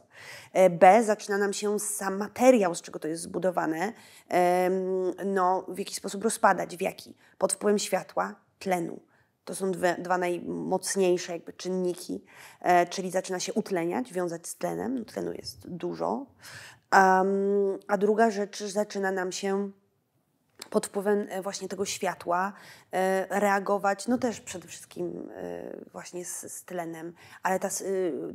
E, 0.53 0.69
B, 0.69 1.03
zaczyna 1.03 1.37
nam 1.37 1.53
się 1.53 1.79
sam 1.79 2.17
materiał, 2.17 2.75
z 2.75 2.81
czego 2.81 2.99
to 2.99 3.07
jest 3.07 3.23
zbudowane, 3.23 3.93
yy, 4.29 4.35
no, 5.25 5.65
w 5.67 5.79
jakiś 5.79 5.95
sposób 5.95 6.23
rozpadać. 6.23 6.77
W 6.77 6.81
jaki? 6.81 7.15
Pod 7.37 7.53
wpływem 7.53 7.79
światła, 7.79 8.35
tlenu. 8.59 8.99
To 9.45 9.56
są 9.56 9.71
dwie, 9.71 9.95
dwa 9.99 10.17
najmocniejsze 10.17 11.34
jakby 11.34 11.53
czynniki, 11.53 12.23
e, 12.62 12.86
czyli 12.86 13.12
zaczyna 13.12 13.39
się 13.39 13.53
utleniać, 13.53 14.13
wiązać 14.13 14.47
z 14.47 14.56
tlenem. 14.56 15.06
Tlenu 15.06 15.34
jest 15.34 15.67
dużo. 15.67 16.25
Um, 16.93 17.79
a 17.88 17.97
druga 17.97 18.32
rzecz, 18.32 18.63
zaczyna 18.63 19.12
nam 19.12 19.32
się 19.32 19.71
pod 20.69 20.88
wpływem 20.88 21.27
e, 21.29 21.41
właśnie 21.41 21.67
tego 21.67 21.86
światła 21.86 22.53
e, 22.91 23.39
reagować, 23.39 24.08
no 24.08 24.17
też 24.17 24.41
przede 24.41 24.67
wszystkim 24.67 25.29
e, 25.36 25.77
właśnie 25.91 26.25
z, 26.25 26.53
z 26.53 26.65
tlenem, 26.65 27.13
ale 27.43 27.60
ta, 27.60 27.69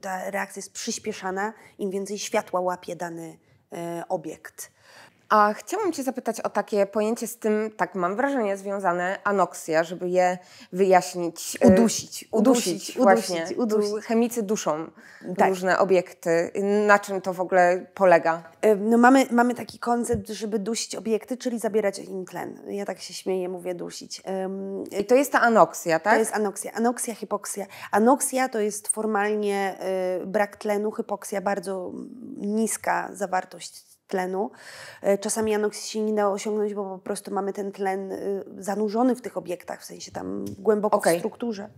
ta 0.03 0.31
reakcja 0.31 0.61
jest 0.61 0.73
przyspieszana, 0.73 1.53
im 1.79 1.90
więcej 1.90 2.18
światła 2.18 2.61
łapie 2.61 2.97
dany 2.97 3.38
obiekt. 4.09 4.71
A 5.29 5.53
chciałam 5.53 5.93
Cię 5.93 6.03
zapytać 6.03 6.41
o 6.41 6.49
takie 6.49 6.87
pojęcie 6.87 7.27
z 7.27 7.38
tym, 7.38 7.71
tak 7.77 7.95
mam 7.95 8.17
wrażenie, 8.17 8.57
związane 8.57 9.19
anoksja, 9.25 9.85
żeby 9.85 10.09
je 10.09 10.38
wyjaśnić. 10.73 11.59
Udusić. 11.64 12.29
Udusić, 12.33 12.73
udusić 12.73 12.99
właśnie. 12.99 13.43
Udusić, 13.57 13.59
udusić. 13.59 14.07
Chemicy 14.07 14.43
duszą 14.43 14.91
tak. 15.37 15.49
różne 15.49 15.79
obiekty. 15.79 16.53
Na 16.87 16.99
czym 16.99 17.21
to 17.21 17.33
w 17.33 17.41
ogóle 17.41 17.87
polega? 17.95 18.43
No 18.77 18.99
mamy, 18.99 19.27
mamy 19.31 19.55
taki 19.55 19.79
koncept, 19.79 20.29
żeby 20.29 20.59
dusić 20.59 20.97
obiekty, 20.97 21.37
czyli 21.37 21.59
zabierać 21.59 21.99
im 21.99 22.25
tlen. 22.25 22.61
Ja 22.69 22.85
tak 22.85 23.01
się 23.01 23.14
śmieję, 23.14 23.49
mówię 23.49 23.75
dusić. 23.75 24.23
I 25.01 25.05
to 25.05 25.14
jest 25.14 25.33
ta 25.33 25.41
anoksja, 25.41 26.01
tak? 26.01 26.12
To 26.12 26.19
jest 26.19 26.35
anoksja. 26.35 26.73
Anoksja, 26.73 27.14
hipoksja. 27.14 27.67
Anoksja 27.91 28.49
to 28.49 28.61
jest 28.61 28.88
formalnie 28.88 29.79
y, 30.23 30.27
brak 30.27 30.57
tlenu, 30.57 30.93
hipoksja 30.93 31.41
bardzo 31.41 31.93
niska 32.37 33.11
zawartość 33.12 33.88
tlenu. 34.09 34.51
E, 35.03 35.18
czasami 35.18 35.55
anoksji 35.55 35.90
się 35.90 36.01
nie 36.01 36.12
da 36.12 36.29
osiągnąć, 36.29 36.75
bo 36.75 36.85
po 36.85 36.99
prostu 36.99 37.35
mamy 37.35 37.53
ten 37.53 37.73
tlen 37.73 38.12
y, 38.12 38.44
zanurzony 38.59 39.14
w 39.14 39.21
tych 39.21 39.37
obiektach, 39.37 39.81
w 39.81 39.85
sensie 39.85 40.12
tam 40.12 40.44
głęboko 40.59 40.97
okay. 40.97 41.14
w 41.14 41.18
strukturze. 41.18 41.68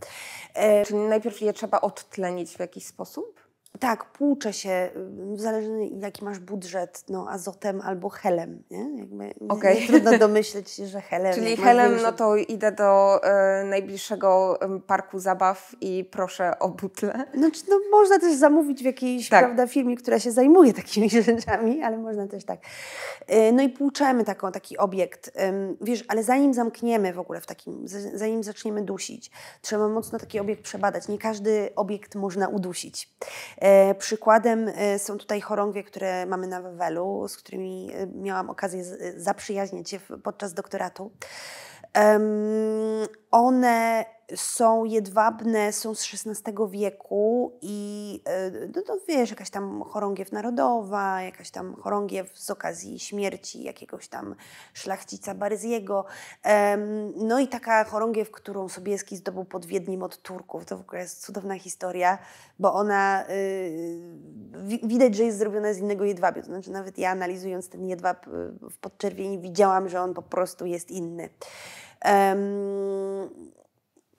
E, 0.55 0.85
Czyli 0.85 0.99
najpierw 0.99 1.40
je 1.40 1.53
trzeba 1.53 1.81
odtlenić 1.81 2.57
w 2.57 2.61
jakiś 2.61 2.87
sposób? 2.87 3.39
Tak, 3.79 4.05
płucze 4.05 4.53
się, 4.53 4.91
y, 5.35 5.39
zależy 5.39 5.71
jaki 6.01 6.25
masz 6.25 6.39
budżet, 6.39 7.05
no 7.09 7.27
azotem 7.29 7.81
albo 7.81 8.09
helem, 8.09 8.63
nie? 8.71 8.99
Jakby 8.99 9.35
okay. 9.49 9.75
nie, 9.75 9.87
trudno 9.87 10.19
domyśleć 10.19 10.71
się, 10.71 10.87
że 10.87 11.01
helem. 11.01 11.35
Czyli 11.39 11.57
helem, 11.57 11.99
no 12.03 12.13
to 12.13 12.37
idę 12.37 12.73
do 12.73 13.21
e, 13.25 13.65
najbliższego 13.65 14.59
parku 14.87 15.19
zabaw 15.19 15.75
i 15.81 16.05
proszę 16.05 16.59
o 16.59 16.69
butlę. 16.69 17.25
Znaczy, 17.35 17.61
no 17.69 17.81
można 17.91 18.19
też 18.19 18.35
zamówić 18.35 18.83
w 18.83 18.85
jakiejś, 18.85 19.29
tak. 19.29 19.45
prawda, 19.45 19.67
firmie, 19.67 19.97
która 19.97 20.19
się 20.19 20.33
zajmuje 20.33 20.73
takimi 20.73 21.11
rzeczami, 21.23 21.83
ale 21.83 21.99
można 21.99 22.27
też 22.27 22.45
tak. 22.45 22.61
E, 23.27 23.53
no 23.53 23.63
i 23.63 23.69
płuczemy 23.69 24.25
taką, 24.25 24.53
taki 24.53 24.79
obiekt, 24.79 25.33
wiesz, 25.81 26.05
ale 26.09 26.23
zanim 26.23 26.55
zamkniemy 26.55 27.13
w 27.13 27.19
ogóle 27.19 27.41
w 27.41 27.47
takim, 27.47 27.89
zanim 28.15 28.43
zaczniemy 28.43 28.83
dusić, 28.83 29.31
trzeba 29.61 29.89
mocno 29.89 30.19
taki 30.19 30.41
obiekt 30.41 30.63
przebadać. 30.63 31.09
Nie 31.09 31.19
każdy 31.19 31.71
obiekt 31.77 32.15
można 32.15 32.49
udusić. 32.49 33.09
E, 33.61 33.94
przykładem 33.94 34.68
e, 34.75 34.99
są 34.99 35.18
tutaj 35.18 35.40
chorągwie, 35.40 35.85
które 35.85 36.27
mamy 36.27 36.46
na 36.46 36.62
Wawelu, 36.62 37.29
z 37.29 37.37
którymi 37.37 37.90
e, 37.94 38.07
miałam 38.07 38.51
okazję 38.51 38.85
zaprzyjaźnić 39.16 39.90
się 39.90 40.01
podczas 40.23 40.55
doktoratu. 40.55 41.11
One 43.31 44.05
są 44.37 44.85
jedwabne, 44.85 45.73
są 45.73 45.95
z 45.95 46.14
XVI 46.14 46.53
wieku 46.71 47.53
i 47.62 48.23
e, 48.25 48.51
no, 48.77 48.83
to 48.83 48.99
wiesz, 49.09 49.31
jakaś 49.31 49.51
tam 49.51 49.83
chorągiew 49.83 50.33
narodowa, 50.33 51.23
jakaś 51.23 51.51
tam 51.51 51.75
chorągiew 51.75 52.38
z 52.38 52.51
okazji 52.51 52.99
śmierci 52.99 53.62
jakiegoś 53.62 54.09
tam 54.09 54.35
szlachcica 54.75 55.35
Baryziego. 55.35 56.05
No 57.16 57.38
i 57.38 57.49
taka 57.49 57.85
chorągiew, 57.85 58.31
którą 58.31 58.69
Sobieski 58.69 59.16
zdobył 59.16 59.45
pod 59.45 59.66
Wiedniem 59.66 60.03
od 60.03 60.23
Turków. 60.23 60.64
To 60.64 60.77
w 60.77 60.81
ogóle 60.81 61.01
jest 61.01 61.25
cudowna 61.25 61.59
historia, 61.59 62.19
bo 62.59 62.75
ona 62.75 63.25
y, 63.31 64.81
widać, 64.83 65.14
że 65.14 65.25
jest 65.25 65.38
zrobiona 65.38 65.73
z 65.73 65.79
innego 65.79 66.05
jedwabiu. 66.05 66.40
To 66.40 66.47
znaczy 66.47 66.71
nawet 66.71 66.99
ja 66.99 67.11
analizując 67.11 67.69
ten 67.69 67.87
jedwab 67.87 68.27
y, 68.27 68.31
w 68.71 68.79
podczerwieni 68.81 69.38
widziałam, 69.38 69.88
że 69.88 70.01
on 70.01 70.14
po 70.14 70.23
prostu 70.23 70.66
jest 70.66 70.90
inny. 70.90 71.29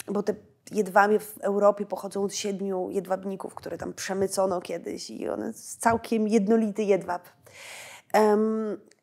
Bo 0.08 0.24
te 0.24 0.34
jedwabie 0.72 1.20
w 1.20 1.38
Europie 1.38 1.86
pochodzą 1.86 2.24
od 2.24 2.36
siedmiu 2.36 2.90
jedwabników, 2.90 3.56
które 3.56 3.78
tam 3.78 3.94
przemycono 3.94 4.62
kiedyś 4.62 5.10
i 5.10 5.30
one 5.30 5.48
jest 5.48 5.82
całkiem 5.82 6.28
jednolity 6.28 6.84
jedwab. 6.84 7.30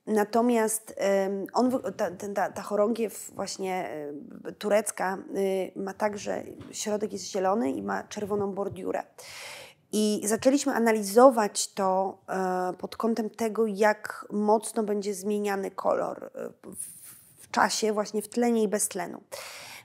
Natomiast 0.06 0.94
on, 1.52 1.70
ta, 1.96 2.10
ta, 2.10 2.52
ta 2.52 2.62
chorągiew 2.62 3.30
właśnie 3.34 3.90
turecka 4.58 5.18
y, 5.36 5.72
ma 5.76 5.94
także, 5.94 6.42
środek 6.72 7.12
jest 7.12 7.24
zielony 7.24 7.70
i 7.70 7.82
ma 7.82 8.02
czerwoną 8.02 8.52
bordiurę. 8.52 9.02
I 9.92 10.22
zaczęliśmy 10.24 10.74
analizować 10.74 11.74
to 11.74 12.18
e, 12.28 12.72
pod 12.78 12.96
kątem 12.96 13.30
tego, 13.30 13.66
jak 13.66 14.26
mocno 14.30 14.82
będzie 14.82 15.14
zmieniany 15.14 15.70
kolor 15.70 16.24
e, 16.24 16.50
w 17.48 17.50
czasie, 17.50 17.92
właśnie 17.92 18.22
w 18.22 18.28
tlenie 18.28 18.62
i 18.62 18.68
bez 18.68 18.88
tlenu. 18.88 19.20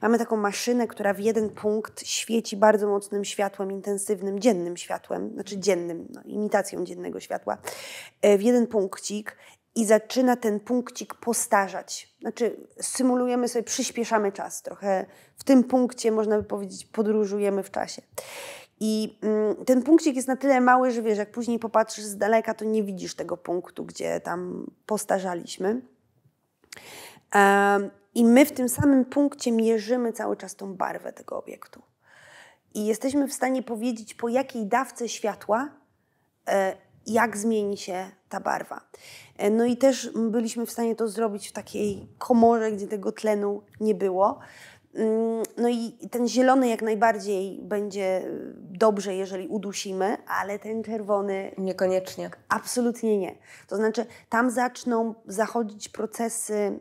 Mamy 0.01 0.17
taką 0.17 0.37
maszynę, 0.37 0.87
która 0.87 1.13
w 1.13 1.19
jeden 1.19 1.49
punkt 1.49 2.07
świeci 2.07 2.57
bardzo 2.57 2.87
mocnym 2.87 3.25
światłem, 3.25 3.71
intensywnym, 3.71 4.39
dziennym 4.39 4.77
światłem, 4.77 5.33
znaczy 5.33 5.57
dziennym, 5.57 6.07
no, 6.09 6.21
imitacją 6.25 6.85
dziennego 6.85 7.19
światła, 7.19 7.57
e, 8.21 8.37
w 8.37 8.41
jeden 8.41 8.67
punkcik 8.67 9.37
i 9.75 9.85
zaczyna 9.85 10.35
ten 10.35 10.59
punkcik 10.59 11.13
postarzać. 11.13 12.15
Znaczy, 12.21 12.57
symulujemy 12.81 13.47
sobie, 13.47 13.63
przyspieszamy 13.63 14.31
czas 14.31 14.61
trochę. 14.61 15.05
W 15.37 15.43
tym 15.43 15.63
punkcie, 15.63 16.11
można 16.11 16.37
by 16.37 16.43
powiedzieć, 16.43 16.85
podróżujemy 16.85 17.63
w 17.63 17.71
czasie. 17.71 18.01
I 18.79 19.19
mm, 19.21 19.65
ten 19.65 19.83
punkcik 19.83 20.15
jest 20.15 20.27
na 20.27 20.35
tyle 20.35 20.61
mały, 20.61 20.91
że 20.91 21.01
wiesz, 21.01 21.17
jak 21.17 21.31
później 21.31 21.59
popatrzysz 21.59 22.05
z 22.05 22.17
daleka, 22.17 22.53
to 22.53 22.65
nie 22.65 22.83
widzisz 22.83 23.15
tego 23.15 23.37
punktu, 23.37 23.85
gdzie 23.85 24.19
tam 24.19 24.71
postarzaliśmy. 24.85 25.81
I 28.15 28.25
my 28.25 28.45
w 28.45 28.51
tym 28.51 28.69
samym 28.69 29.05
punkcie 29.05 29.51
mierzymy 29.51 30.13
cały 30.13 30.37
czas 30.37 30.55
tą 30.55 30.75
barwę 30.75 31.13
tego 31.13 31.37
obiektu. 31.37 31.81
I 32.73 32.85
jesteśmy 32.85 33.27
w 33.27 33.33
stanie 33.33 33.63
powiedzieć, 33.63 34.13
po 34.13 34.29
jakiej 34.29 34.65
dawce 34.65 35.09
światła, 35.09 35.69
e, 36.47 36.77
jak 37.07 37.37
zmieni 37.37 37.77
się 37.77 38.11
ta 38.29 38.39
barwa. 38.39 38.81
E, 39.37 39.49
no 39.49 39.65
i 39.65 39.77
też 39.77 40.09
byliśmy 40.15 40.65
w 40.65 40.71
stanie 40.71 40.95
to 40.95 41.07
zrobić 41.07 41.47
w 41.49 41.51
takiej 41.51 42.07
komorze, 42.17 42.71
gdzie 42.71 42.87
tego 42.87 43.11
tlenu 43.11 43.61
nie 43.79 43.95
było. 43.95 44.39
No 45.57 45.69
i 45.69 46.07
ten 46.11 46.27
zielony 46.27 46.67
jak 46.67 46.81
najbardziej 46.81 47.59
będzie 47.61 48.21
dobrze, 48.55 49.15
jeżeli 49.15 49.47
udusimy, 49.47 50.17
ale 50.27 50.59
ten 50.59 50.83
czerwony. 50.83 51.51
Niekoniecznie. 51.57 52.29
Absolutnie 52.49 53.17
nie. 53.17 53.35
To 53.67 53.75
znaczy, 53.75 54.05
tam 54.29 54.51
zaczną 54.51 55.15
zachodzić 55.25 55.89
procesy 55.89 56.79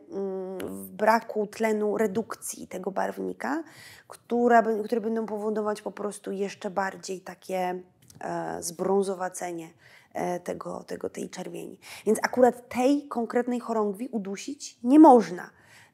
w 0.59 0.89
braku 0.89 1.47
tlenu, 1.47 1.97
redukcji 1.97 2.67
tego 2.67 2.91
barwnika, 2.91 3.63
która, 4.07 4.63
które 4.85 5.01
będą 5.01 5.25
powodować 5.25 5.81
po 5.81 5.91
prostu 5.91 6.31
jeszcze 6.31 6.69
bardziej 6.69 7.21
takie 7.21 7.81
e, 8.21 8.57
zbrązowacenie 8.63 9.69
e, 10.13 10.39
tego, 10.39 10.83
tego, 10.83 11.09
tej 11.09 11.29
czerwieni. 11.29 11.79
Więc 12.05 12.19
akurat 12.23 12.69
tej 12.69 13.07
konkretnej 13.07 13.59
chorągwi 13.59 14.09
udusić 14.11 14.79
nie 14.83 14.99
można, 14.99 15.49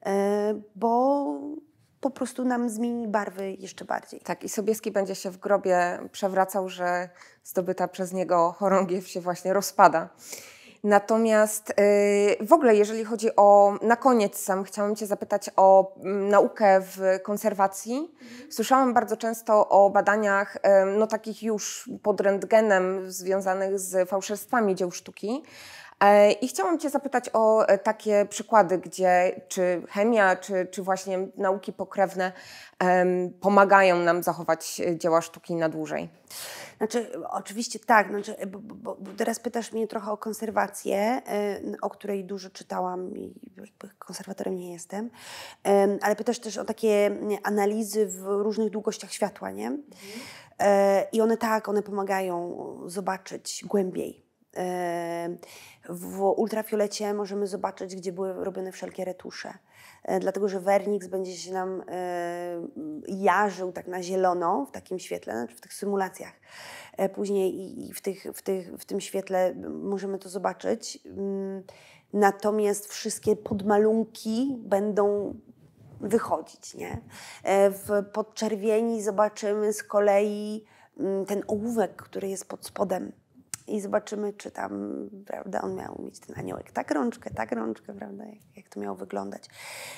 e, 0.05 0.62
bo 0.75 1.25
po 2.01 2.09
prostu 2.09 2.45
nam 2.45 2.69
zmieni 2.69 3.07
barwy 3.07 3.51
jeszcze 3.51 3.85
bardziej. 3.85 4.19
Tak, 4.19 4.43
i 4.43 4.49
Sobieski 4.49 4.91
będzie 4.91 5.15
się 5.15 5.29
w 5.29 5.38
grobie 5.38 5.99
przewracał, 6.12 6.69
że 6.69 7.09
zdobyta 7.43 7.88
przez 7.88 8.13
niego 8.13 8.51
chorągiew 8.51 9.07
się 9.07 9.21
właśnie 9.21 9.53
rozpada. 9.53 10.09
Natomiast 10.83 11.73
yy, 12.39 12.47
w 12.47 12.53
ogóle, 12.53 12.75
jeżeli 12.75 13.05
chodzi 13.05 13.35
o, 13.35 13.77
na 13.81 13.95
koniec 13.95 14.38
sam 14.38 14.63
chciałam 14.63 14.95
Cię 14.95 15.05
zapytać 15.05 15.49
o 15.55 15.95
mm, 15.97 16.29
naukę 16.29 16.81
w 16.81 17.19
konserwacji. 17.23 18.15
Słyszałam 18.49 18.93
bardzo 18.93 19.17
często 19.17 19.69
o 19.69 19.89
badaniach, 19.89 20.57
yy, 20.63 20.97
no 20.97 21.07
takich 21.07 21.43
już 21.43 21.89
pod 22.03 22.21
rentgenem 22.21 23.12
związanych 23.12 23.79
z 23.79 24.09
fałszerstwami 24.09 24.75
dzieł 24.75 24.91
sztuki. 24.91 25.43
E, 25.99 26.31
I 26.31 26.47
chciałam 26.47 26.79
Cię 26.79 26.89
zapytać 26.89 27.29
o 27.33 27.67
e, 27.67 27.77
takie 27.77 28.25
przykłady, 28.29 28.77
gdzie 28.77 29.41
czy 29.47 29.81
chemia, 29.89 30.35
czy, 30.35 30.67
czy 30.71 30.83
właśnie 30.83 31.27
nauki 31.38 31.73
pokrewne 31.73 32.31
pomagają 33.41 33.99
nam 33.99 34.23
zachować 34.23 34.81
e, 34.85 34.97
dzieła 34.97 35.21
sztuki 35.21 35.55
na 35.55 35.69
dłużej. 35.69 36.09
Znaczy, 36.77 37.12
oczywiście 37.29 37.79
tak, 37.79 38.09
znaczy, 38.09 38.35
bo, 38.47 38.59
bo, 38.59 38.95
bo 38.95 39.12
teraz 39.17 39.39
pytasz 39.39 39.71
mnie 39.71 39.88
trochę 39.88 40.12
o 40.12 40.17
konserwację, 40.17 41.21
o 41.81 41.89
której 41.89 42.25
dużo 42.25 42.49
czytałam 42.49 43.17
i 43.17 43.33
jakby 43.57 43.95
konserwatorem 43.97 44.55
nie 44.55 44.73
jestem, 44.73 45.09
ale 46.01 46.15
pytasz 46.15 46.39
też 46.39 46.57
o 46.57 46.65
takie 46.65 47.17
analizy 47.43 48.07
w 48.07 48.23
różnych 48.25 48.69
długościach 48.69 49.12
światła, 49.12 49.51
nie? 49.51 49.67
Mhm. 49.67 51.05
I 51.12 51.21
one 51.21 51.38
tak, 51.38 51.69
one 51.69 51.83
pomagają 51.83 52.57
zobaczyć 52.85 53.63
głębiej 53.67 54.28
w 55.89 56.21
ultrafiolecie 56.21 57.13
możemy 57.13 57.47
zobaczyć, 57.47 57.95
gdzie 57.95 58.12
były 58.12 58.33
robione 58.33 58.71
wszelkie 58.71 59.05
retusze. 59.05 59.53
E, 60.03 60.19
dlatego, 60.19 60.49
że 60.49 60.59
Wernix 60.59 61.07
będzie 61.07 61.38
się 61.38 61.53
nam 61.53 61.83
e, 61.88 62.67
jarzył 63.07 63.71
tak 63.71 63.88
na 63.88 64.03
zielono 64.03 64.65
w 64.65 64.71
takim 64.71 64.99
świetle, 64.99 65.33
znaczy 65.33 65.55
w 65.55 65.62
tych 65.62 65.73
symulacjach. 65.73 66.33
E, 66.97 67.09
później 67.09 67.79
i 67.88 67.93
w, 67.93 68.01
tych, 68.01 68.23
w, 68.33 68.41
tych, 68.41 68.73
w 68.77 68.85
tym 68.85 69.01
świetle 69.01 69.55
możemy 69.83 70.19
to 70.19 70.29
zobaczyć. 70.29 70.99
Mm, 71.05 71.63
natomiast 72.13 72.88
wszystkie 72.88 73.35
podmalunki 73.35 74.57
będą 74.59 75.35
wychodzić. 76.01 76.75
Nie? 76.75 77.01
W 77.69 78.03
podczerwieni 78.13 79.01
zobaczymy 79.01 79.73
z 79.73 79.83
kolei 79.83 80.65
mm, 80.99 81.25
ten 81.25 81.43
ołówek, 81.47 81.95
który 81.95 82.29
jest 82.29 82.47
pod 82.47 82.65
spodem 82.65 83.12
i 83.69 83.82
zobaczymy, 83.82 84.34
czy 84.34 84.51
tam, 84.51 84.95
prawda, 85.25 85.62
on 85.62 85.75
miał 85.75 86.01
mieć 86.03 86.19
ten 86.19 86.39
aniołek 86.39 86.71
tak 86.71 86.91
rączkę, 86.91 87.29
tak 87.29 87.51
rączkę, 87.51 87.93
prawda, 87.93 88.25
jak, 88.25 88.58
jak 88.58 88.69
to 88.69 88.79
miało 88.79 88.95
wyglądać. 88.95 89.43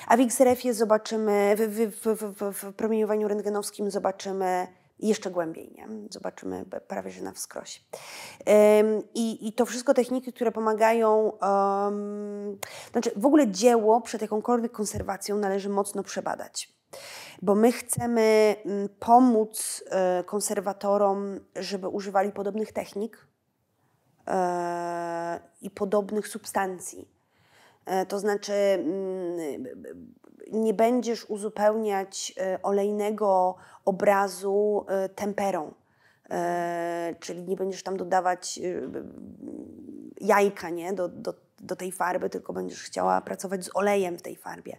A 0.06 0.16
w 0.16 0.20
XRF-ie 0.20 0.74
zobaczymy, 0.74 1.56
w, 1.56 1.92
w, 1.96 2.34
w, 2.36 2.52
w, 2.52 2.72
promieniowaniu 2.74 3.28
rentgenowskim 3.28 3.90
zobaczymy 3.90 4.66
jeszcze 4.98 5.30
głębiej, 5.30 5.72
nie? 5.74 5.88
zobaczymy 6.10 6.64
prawie 6.88 7.10
że 7.10 7.22
na 7.22 7.32
wskroś. 7.32 7.84
I, 9.14 9.48
I 9.48 9.52
to 9.52 9.66
wszystko 9.66 9.94
techniki, 9.94 10.32
które 10.32 10.52
pomagają, 10.52 11.32
um, 11.42 12.58
znaczy 12.92 13.10
w 13.16 13.26
ogóle 13.26 13.48
dzieło 13.48 14.00
przed 14.00 14.22
jakąkolwiek 14.22 14.72
konserwacją 14.72 15.38
należy 15.38 15.68
mocno 15.68 16.02
przebadać 16.02 16.72
bo 17.42 17.54
my 17.54 17.72
chcemy 17.72 18.56
mm, 18.64 18.88
pomóc 18.98 19.84
e, 19.90 20.24
konserwatorom, 20.24 21.40
żeby 21.56 21.88
używali 21.88 22.32
podobnych 22.32 22.72
technik, 22.72 23.26
i 25.62 25.70
podobnych 25.70 26.28
substancji. 26.28 27.08
E, 27.86 28.06
to 28.06 28.18
znaczy, 28.18 28.52
mm, 28.52 29.66
nie 30.52 30.74
będziesz 30.74 31.24
uzupełniać 31.24 32.34
e, 32.40 32.62
olejnego 32.62 33.56
obrazu 33.84 34.86
temperą, 35.14 35.72
czyli 37.20 37.42
nie 37.42 37.56
będziesz 37.56 37.82
tam 37.82 37.96
dodawać 37.96 38.60
jajka 40.20 40.70
nie? 40.70 40.92
Do, 40.92 41.08
do, 41.08 41.34
do 41.60 41.76
tej 41.76 41.92
farby, 41.92 42.30
tylko 42.30 42.52
będziesz 42.52 42.82
chciała 42.82 43.20
pracować 43.20 43.64
z 43.64 43.70
olejem 43.74 44.18
w 44.18 44.22
tej 44.22 44.36
farbie, 44.36 44.76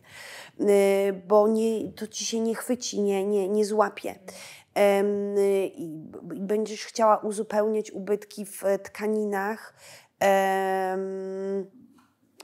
bo 1.28 1.48
nie, 1.48 1.92
to 1.92 2.08
ci 2.08 2.26
się 2.26 2.40
nie 2.40 2.56
chwyci, 2.56 3.02
nie, 3.02 3.26
nie, 3.26 3.50
nie 3.50 3.66
złapie 3.66 4.16
i 5.76 6.08
będziesz 6.22 6.86
chciała 6.86 7.18
uzupełniać 7.18 7.92
ubytki 7.92 8.46
w 8.46 8.64
tkaninach 8.84 9.74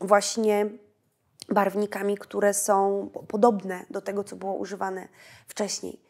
właśnie 0.01 0.69
barwnikami, 1.49 2.17
które 2.17 2.53
są 2.53 3.09
podobne 3.27 3.85
do 3.89 4.01
tego, 4.01 4.23
co 4.23 4.35
było 4.35 4.53
używane 4.53 5.07
wcześniej. 5.47 6.01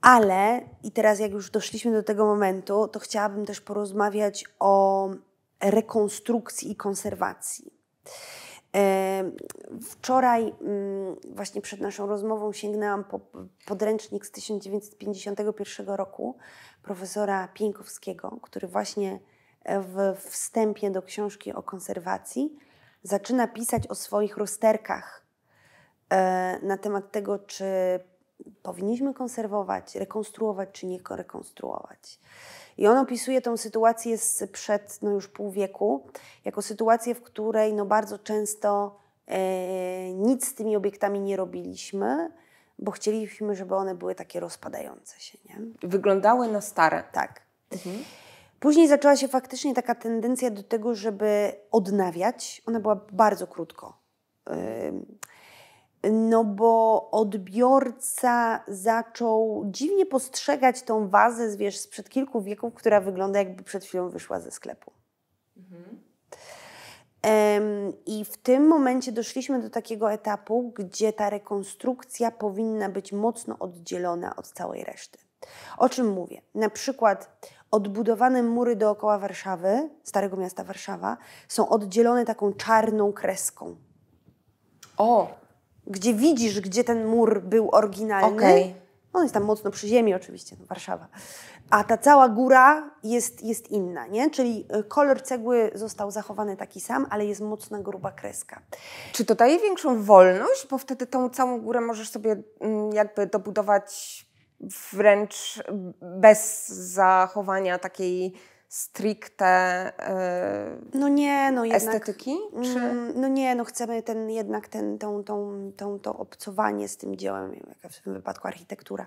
Ale, 0.00 0.60
i 0.82 0.92
teraz 0.92 1.18
jak 1.18 1.32
już 1.32 1.50
doszliśmy 1.50 1.92
do 1.92 2.02
tego 2.02 2.26
momentu, 2.26 2.88
to 2.88 2.98
chciałabym 2.98 3.46
też 3.46 3.60
porozmawiać 3.60 4.44
o 4.58 5.08
rekonstrukcji 5.60 6.70
i 6.70 6.76
konserwacji. 6.76 7.72
Wczoraj, 9.90 10.54
mm, 10.60 11.16
właśnie 11.34 11.60
przed 11.60 11.80
naszą 11.80 12.06
rozmową, 12.06 12.52
sięgnęłam 12.52 13.04
po 13.04 13.20
podręcznik 13.66 14.26
z 14.26 14.30
1951 14.30 15.96
roku 15.96 16.36
profesora 16.82 17.48
Pieńkowskiego, 17.48 18.38
który 18.42 18.68
właśnie 18.68 19.20
w 19.64 20.16
wstępie 20.18 20.90
do 20.90 21.02
książki 21.02 21.52
o 21.52 21.62
konserwacji 21.62 22.56
zaczyna 23.02 23.48
pisać 23.48 23.86
o 23.86 23.94
swoich 23.94 24.36
rozterkach 24.36 25.26
e, 26.10 26.58
na 26.62 26.76
temat 26.76 27.12
tego, 27.12 27.38
czy 27.38 27.64
powinniśmy 28.62 29.14
konserwować, 29.14 29.94
rekonstruować, 29.94 30.68
czy 30.72 30.86
nie 30.86 30.98
rekonstruować. 31.10 32.20
I 32.78 32.86
on 32.86 32.98
opisuje 32.98 33.40
tą 33.40 33.56
sytuację 33.56 34.18
sprzed 34.18 34.98
no 35.02 35.10
już 35.10 35.28
pół 35.28 35.50
wieku 35.50 36.06
jako 36.44 36.62
sytuację, 36.62 37.14
w 37.14 37.22
której 37.22 37.74
no 37.74 37.86
bardzo 37.86 38.18
często 38.18 38.96
e, 39.26 40.12
nic 40.12 40.48
z 40.48 40.54
tymi 40.54 40.76
obiektami 40.76 41.20
nie 41.20 41.36
robiliśmy, 41.36 42.30
bo 42.78 42.90
chcieliśmy, 42.90 43.54
żeby 43.54 43.74
one 43.74 43.94
były 43.94 44.14
takie 44.14 44.40
rozpadające 44.40 45.20
się. 45.20 45.38
Nie? 45.48 45.56
Wyglądały 45.82 46.48
na 46.48 46.60
stare. 46.60 47.04
Tak. 47.12 47.42
Mhm. 47.72 47.96
Później 48.60 48.88
zaczęła 48.88 49.16
się 49.16 49.28
faktycznie 49.28 49.74
taka 49.74 49.94
tendencja 49.94 50.50
do 50.50 50.62
tego, 50.62 50.94
żeby 50.94 51.52
odnawiać. 51.70 52.62
Ona 52.66 52.80
była 52.80 53.00
bardzo 53.12 53.46
krótko. 53.46 53.98
No 56.12 56.44
bo 56.44 57.08
odbiorca 57.10 58.64
zaczął 58.68 59.64
dziwnie 59.66 60.06
postrzegać 60.06 60.82
tą 60.82 61.08
wazę 61.08 61.56
wiesz, 61.56 61.78
sprzed 61.78 62.08
kilku 62.08 62.42
wieków, 62.42 62.74
która 62.74 63.00
wygląda 63.00 63.38
jakby 63.38 63.62
przed 63.62 63.84
chwilą 63.84 64.08
wyszła 64.08 64.40
ze 64.40 64.50
sklepu. 64.50 64.92
Mhm. 65.56 65.98
I 68.06 68.24
w 68.24 68.36
tym 68.36 68.68
momencie 68.68 69.12
doszliśmy 69.12 69.62
do 69.62 69.70
takiego 69.70 70.12
etapu, 70.12 70.72
gdzie 70.76 71.12
ta 71.12 71.30
rekonstrukcja 71.30 72.30
powinna 72.30 72.88
być 72.88 73.12
mocno 73.12 73.56
oddzielona 73.58 74.36
od 74.36 74.48
całej 74.48 74.84
reszty. 74.84 75.18
O 75.78 75.88
czym 75.88 76.12
mówię? 76.12 76.42
Na 76.54 76.70
przykład 76.70 77.48
odbudowane 77.70 78.42
mury 78.42 78.76
dookoła 78.76 79.18
Warszawy, 79.18 79.90
Starego 80.04 80.36
Miasta 80.36 80.64
Warszawa, 80.64 81.16
są 81.48 81.68
oddzielone 81.68 82.24
taką 82.24 82.52
czarną 82.52 83.12
kreską. 83.12 83.76
O! 84.96 85.47
Gdzie 85.88 86.14
widzisz, 86.14 86.60
gdzie 86.60 86.84
ten 86.84 87.06
mur 87.06 87.42
był 87.42 87.70
oryginalny. 87.72 88.36
Okay. 88.36 88.74
On 89.12 89.22
jest 89.22 89.34
tam 89.34 89.44
mocno 89.44 89.70
przy 89.70 89.88
ziemi 89.88 90.14
oczywiście, 90.14 90.56
no 90.60 90.66
Warszawa. 90.66 91.08
A 91.70 91.84
ta 91.84 91.98
cała 91.98 92.28
góra 92.28 92.90
jest, 93.04 93.42
jest 93.42 93.70
inna, 93.70 94.06
nie? 94.06 94.30
Czyli 94.30 94.66
y, 94.80 94.84
kolor 94.84 95.22
cegły 95.22 95.70
został 95.74 96.10
zachowany 96.10 96.56
taki 96.56 96.80
sam, 96.80 97.06
ale 97.10 97.26
jest 97.26 97.40
mocna 97.40 97.78
gruba 97.78 98.12
kreska. 98.12 98.60
Czy 99.12 99.24
to 99.24 99.34
daje 99.34 99.58
większą 99.58 100.02
wolność? 100.02 100.66
Bo 100.70 100.78
wtedy 100.78 101.06
tą 101.06 101.30
całą 101.30 101.60
górę 101.60 101.80
możesz 101.80 102.10
sobie 102.10 102.42
mm, 102.60 102.92
jakby 102.92 103.26
dobudować 103.26 104.26
wręcz 104.92 105.62
bez 106.00 106.68
zachowania 106.68 107.78
takiej 107.78 108.34
stricte 108.68 109.46
e, 109.98 110.76
no 110.94 111.08
nie, 111.08 111.52
no 111.52 111.64
jednak, 111.64 111.82
estetyki? 111.82 112.36
Czy? 112.62 112.78
Mm, 112.78 113.20
no 113.20 113.28
nie, 113.28 113.54
no 113.54 113.64
chcemy 113.64 114.02
ten, 114.02 114.30
jednak 114.30 114.68
ten, 114.68 114.98
tą, 114.98 115.24
tą, 115.24 115.72
tą, 115.76 115.98
to 115.98 116.16
obcowanie 116.16 116.88
z 116.88 116.96
tym 116.96 117.16
dziełem, 117.16 117.52
jak 117.82 117.92
w 117.92 118.02
tym 118.02 118.14
wypadku 118.14 118.48
architektura, 118.48 119.06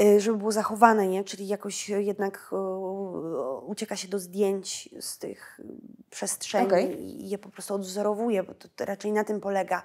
y, 0.00 0.20
żeby 0.20 0.38
było 0.38 0.52
zachowane, 0.52 1.08
nie? 1.08 1.24
czyli 1.24 1.48
jakoś 1.48 1.88
jednak 1.88 2.50
ucieka 3.66 3.96
się 3.96 4.08
do 4.08 4.18
zdjęć 4.18 4.88
z 5.00 5.18
tych 5.18 5.60
przestrzeni 6.10 6.66
okay. 6.66 6.82
i 6.82 7.28
je 7.28 7.38
po 7.38 7.48
prostu 7.48 7.74
odwzorowuje, 7.74 8.42
bo 8.42 8.54
to, 8.54 8.68
to 8.76 8.84
raczej 8.84 9.12
na 9.12 9.24
tym 9.24 9.40
polega. 9.40 9.82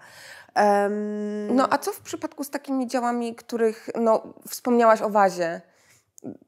Um... 0.56 1.56
No 1.56 1.68
a 1.70 1.78
co 1.78 1.92
w 1.92 2.00
przypadku 2.00 2.44
z 2.44 2.50
takimi 2.50 2.88
dziełami, 2.88 3.36
których 3.36 3.90
no, 3.96 4.34
wspomniałaś 4.48 5.02
o 5.02 5.10
wazie? 5.10 5.62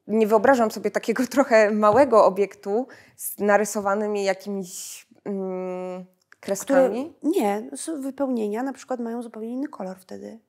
Nie 0.08 0.28
wyobrażam 0.28 0.72
sobie 0.72 0.92
takiego 0.92 1.28
trochę 1.36 1.72
małego 1.72 2.26
obiektu 2.26 2.88
z 3.16 3.40
narysowanymi 3.40 4.24
jakimiś 4.24 5.08
mm, 5.26 6.06
kreskami. 6.40 7.14
Które, 7.14 7.32
nie, 7.32 7.70
wypełnienia 8.02 8.64
na 8.64 8.74
przykład 8.74 9.00
mają 9.00 9.22
zupełnie 9.22 9.50
inny 9.50 9.68
kolor 9.68 9.98
wtedy. 10.00 10.40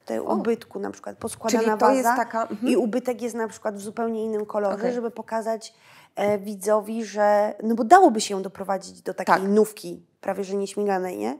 tutaj 0.00 0.20
ubytku 0.20 0.78
na 0.78 0.90
przykład 0.90 1.18
poskładana 1.18 1.62
Czyli 1.62 1.70
to 1.72 1.86
waza 1.86 1.92
jest 1.92 2.16
taka- 2.16 2.42
mhm. 2.42 2.68
i 2.68 2.76
ubytek 2.76 3.22
jest 3.22 3.34
na 3.34 3.48
przykład 3.48 3.76
w 3.76 3.80
zupełnie 3.80 4.24
innym 4.24 4.46
kolorze, 4.46 4.74
Okej. 4.76 4.92
żeby 4.92 5.10
pokazać 5.10 5.74
e, 6.16 6.38
widzowi, 6.38 7.04
że 7.04 7.54
no 7.62 7.74
bo 7.74 7.84
dałoby 7.84 8.20
się 8.20 8.34
ją 8.34 8.42
doprowadzić 8.42 9.02
do 9.02 9.14
takiej 9.14 9.34
Tak. 9.34 9.42
nówki, 9.42 10.06
prawie 10.20 10.44
że 10.44 10.56
nieśmiganej, 10.56 11.18
nie? 11.18 11.38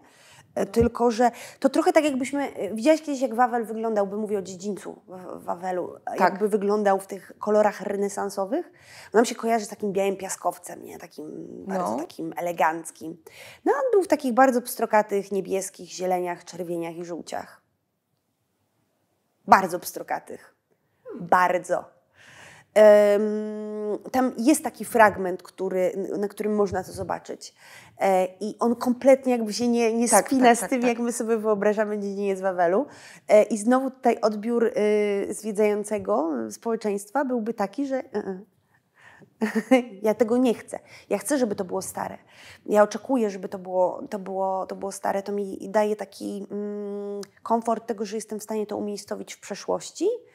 E, 0.55 0.67
Tylko, 0.67 1.11
że 1.11 1.31
to 1.61 1.69
trochę 1.69 1.93
tak 1.93 2.05
jakbyśmy, 2.05 2.55
e, 2.55 2.75
widziałeś 2.75 3.03
kiedyś 3.03 3.21
jak 3.21 3.35
Wawel 3.35 3.65
wyglądał, 3.65 4.07
by 4.07 4.17
mówię 4.17 4.39
o 4.39 4.43
dziedzińcu 4.43 5.03
Wawelu, 5.35 5.97
e, 5.97 6.01
Tak. 6.05 6.21
jakby 6.21 6.49
wyglądał 6.49 7.01
w 7.01 7.07
tych 7.07 7.33
kolorach 7.39 7.81
renesansowych. 7.81 8.73
Nam 9.13 9.25
się 9.25 9.35
kojarzy 9.35 9.65
z 9.65 9.69
takim 9.69 9.93
białym 9.93 10.17
piaskowcem, 10.17 10.85
nie? 10.85 10.99
Takim 10.99 11.47
bardzo 11.67 11.91
No. 11.91 11.99
takim 11.99 12.33
eleganckim. 12.37 13.17
No 13.65 13.73
on 13.73 13.83
był 13.93 14.03
w 14.03 14.09
takich 14.09 14.33
bardzo 14.35 14.63
pstrokatych, 14.63 15.33
niebieskich, 15.33 15.89
zieleniach, 15.91 16.45
czerwieniach 16.45 16.97
i 16.97 17.05
żółciach. 17.05 17.61
Bardzo 19.47 19.79
pstrokatych. 19.81 20.55
Bardzo. 21.21 22.00
Tam 24.13 24.33
jest 24.39 24.65
taki 24.65 24.85
fragment, 24.85 25.43
który, 25.43 25.93
na 26.19 26.29
którym 26.29 26.55
można 26.55 26.85
to 26.85 26.93
zobaczyć. 26.93 27.55
E, 28.01 28.27
I 28.41 28.57
on 28.59 28.77
kompletnie 28.77 29.33
jakby 29.33 29.53
się 29.53 29.69
nie, 29.69 29.95
nie 29.95 30.09
Tak, 30.09 30.27
spina 30.27 30.45
tak, 30.45 30.57
z 30.57 30.61
tak, 30.61 30.71
tym, 30.71 30.81
tak. 30.81 30.89
jak 30.89 30.99
my 30.99 31.13
sobie 31.13 31.37
wyobrażamy 31.37 31.99
dziedziniec 31.99 32.41
Wawelu. 32.41 32.87
E, 33.29 33.43
I 33.43 33.59
znowu 33.59 33.91
tutaj 33.91 34.21
odbiór 34.21 34.65
y, 34.65 35.35
zwiedzającego 35.35 36.31
społeczeństwa 36.51 37.25
byłby 37.25 37.55
taki, 37.55 37.87
że 37.87 38.05
y, 38.05 38.45
ja 40.03 40.15
tego 40.15 40.37
nie 40.37 40.55
chcę. 40.55 40.79
Ja 41.11 41.19
chcę, 41.19 41.39
żeby 41.39 41.55
to 41.55 41.65
było 41.65 41.83
stare. 41.83 42.19
Ja 42.67 42.83
oczekuję, 42.83 43.31
żeby 43.31 43.49
to 43.49 43.59
było, 43.59 44.03
to 44.11 44.19
było, 44.19 44.67
to 44.67 44.77
było 44.77 44.93
stare. 44.93 45.23
To 45.23 45.33
mi 45.33 45.59
daje 45.71 45.97
taki 45.97 46.47
mm, 46.51 47.21
komfort 47.43 47.87
tego, 47.87 48.05
że 48.05 48.17
jestem 48.17 48.41
w 48.41 48.43
stanie 48.43 48.67
to 48.67 48.77
umiejscowić 48.77 49.35
w 49.35 49.41
przeszłości 49.41 50.05
e, 50.05 50.31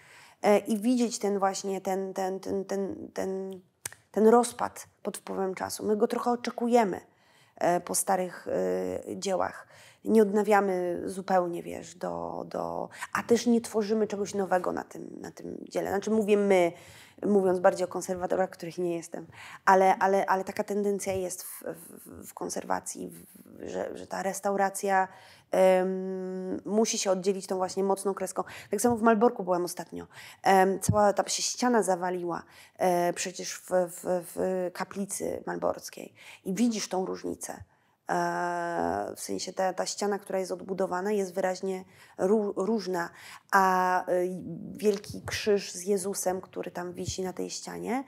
i 0.67 0.79
widzieć 0.79 1.19
ten 1.19 1.39
właśnie, 1.39 1.81
ten, 1.81 2.13
ten, 2.13 2.39
ten, 2.39 2.65
ten, 2.65 3.09
ten, 3.13 3.61
ten 4.11 4.27
rozpad 4.27 4.87
pod 5.03 5.17
wpływem 5.17 5.55
czasu. 5.55 5.85
My 5.85 5.97
go 5.97 6.07
trochę 6.07 6.31
oczekujemy 6.31 7.01
e, 7.55 7.81
po 7.81 7.95
starych 7.95 8.47
e, 8.47 9.17
dziełach. 9.17 9.67
Nie 10.05 10.21
odnawiamy 10.21 11.01
zupełnie, 11.05 11.63
wiesz, 11.63 11.95
do, 11.95 12.45
do... 12.49 12.89
A 13.13 13.23
też 13.23 13.45
nie 13.45 13.61
tworzymy 13.61 14.07
czegoś 14.07 14.33
nowego 14.33 14.71
na 14.71 14.83
tym, 14.83 15.09
na 15.21 15.31
tym 15.31 15.57
dziele. 15.69 15.89
Znaczy 15.89 16.11
mówię 16.11 16.37
my, 16.37 16.71
mówiąc 17.23 17.59
bardziej 17.59 17.85
o 17.85 17.87
konserwatorach, 17.87 18.49
których 18.49 18.77
nie 18.77 18.95
jestem, 18.95 19.27
ale, 19.65 19.95
ale, 19.97 20.25
ale 20.25 20.43
taka 20.43 20.63
tendencja 20.63 21.13
jest 21.13 21.43
w, 21.43 21.63
w, 21.63 22.27
w 22.27 22.33
konserwacji, 22.33 23.09
w, 23.09 23.25
że, 23.69 23.97
że 23.97 24.07
ta 24.07 24.23
restauracja 24.23 25.07
em, 25.51 26.61
musi 26.65 26.97
się 26.97 27.11
oddzielić 27.11 27.47
tą 27.47 27.57
właśnie 27.57 27.83
mocną 27.83 28.13
kreską. 28.13 28.43
Tak 28.71 28.81
samo 28.81 28.95
w 28.95 29.01
Malborku 29.01 29.43
byłam 29.43 29.65
ostatnio. 29.65 30.07
Em, 30.43 30.79
cała 30.79 31.13
ta 31.13 31.29
się 31.29 31.43
ściana 31.43 31.83
zawaliła 31.83 32.43
e, 32.77 33.13
przecież 33.13 33.53
w, 33.53 33.69
w, 33.69 34.01
w 34.03 34.69
kaplicy 34.73 35.43
malborskiej 35.45 36.13
i 36.45 36.53
widzisz 36.53 36.87
tą 36.87 37.05
różnicę. 37.05 37.63
E, 38.09 39.13
W 39.15 39.19
sensie 39.19 39.53
ta, 39.53 39.73
ta 39.73 39.85
ściana, 39.85 40.19
która 40.19 40.39
jest 40.39 40.51
odbudowana, 40.51 41.11
jest 41.11 41.33
wyraźnie 41.33 41.83
ró- 42.19 42.53
różna, 42.55 43.09
a 43.51 44.05
y, 44.11 44.29
wielki 44.77 45.21
krzyż 45.25 45.71
z 45.71 45.83
Jezusem, 45.83 46.41
który 46.41 46.71
tam 46.71 46.93
wisi 46.93 47.23
na 47.23 47.33
tej 47.33 47.49
ścianie, 47.49 48.03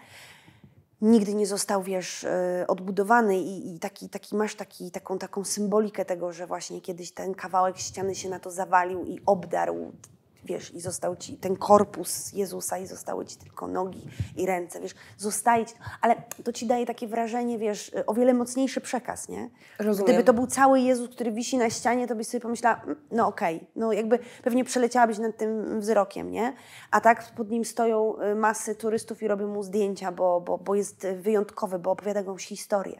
nigdy 1.01 1.35
nie 1.35 1.47
został, 1.47 1.83
wiesz, 1.83 2.23
e, 2.23 2.65
odbudowany 2.67 3.37
i, 3.39 3.75
i 3.75 3.79
taki, 3.79 4.09
taki 4.09 4.35
masz 4.35 4.55
taki, 4.55 4.91
taką, 4.91 5.17
taką 5.19 5.43
symbolikę 5.43 6.05
tego, 6.05 6.33
że 6.33 6.47
właśnie 6.47 6.81
kiedyś 6.81 7.11
ten 7.11 7.33
kawałek 7.35 7.77
ściany 7.77 8.15
się 8.15 8.29
na 8.29 8.39
to 8.39 8.51
zawalił 8.51 9.05
i 9.05 9.19
obdarł, 9.25 9.91
wiesz, 10.47 10.73
i 10.73 10.81
został 10.81 11.15
ci 11.15 11.37
ten 11.37 11.55
korpus 11.55 12.33
Jezusa 12.33 12.77
i 12.77 12.87
zostały 12.87 13.25
ci 13.25 13.37
tylko 13.37 13.67
nogi 13.67 14.07
i 14.37 14.45
ręce, 14.45 14.81
wiesz, 14.81 14.95
zostaje 15.17 15.65
ci, 15.65 15.75
ale 16.01 16.15
to 16.43 16.53
ci 16.53 16.67
daje 16.67 16.85
takie 16.85 17.07
wrażenie, 17.07 17.57
wiesz, 17.59 17.91
o 18.07 18.13
wiele 18.13 18.33
mocniejszy 18.33 18.81
przekaz, 18.81 19.29
nie? 19.29 19.49
Rozumiem. 19.79 20.05
Gdyby 20.05 20.23
to 20.23 20.33
był 20.33 20.47
cały 20.47 20.79
Jezus, 20.79 21.09
który 21.09 21.31
wisi 21.31 21.57
na 21.57 21.69
ścianie, 21.69 22.07
to 22.07 22.15
byś 22.15 22.27
sobie 22.27 22.41
pomyślała, 22.41 22.81
"Mm, 22.83 22.95
no 23.11 23.27
okej, 23.27 23.67
no 23.75 23.93
jakby 23.93 24.19
pewnie 24.43 24.63
przeleciałabyś 24.63 25.17
nad 25.17 25.37
tym 25.37 25.79
wzrokiem, 25.79 26.31
nie? 26.31 26.53
A 26.91 27.01
tak 27.01 27.31
pod 27.35 27.49
nim 27.49 27.65
stoją 27.65 28.21
y, 28.21 28.35
masy 28.35 28.75
turystów 28.75 29.23
i 29.23 29.27
robią 29.27 29.47
mu 29.47 29.63
zdjęcia, 29.63 30.11
bo, 30.11 30.41
bo, 30.41 30.57
bo 30.57 30.75
jest 30.75 31.07
wyjątkowy, 31.21 31.79
bo 31.79 31.91
opowiada 31.91 32.19
jakąś 32.19 32.45
historię. 32.45 32.99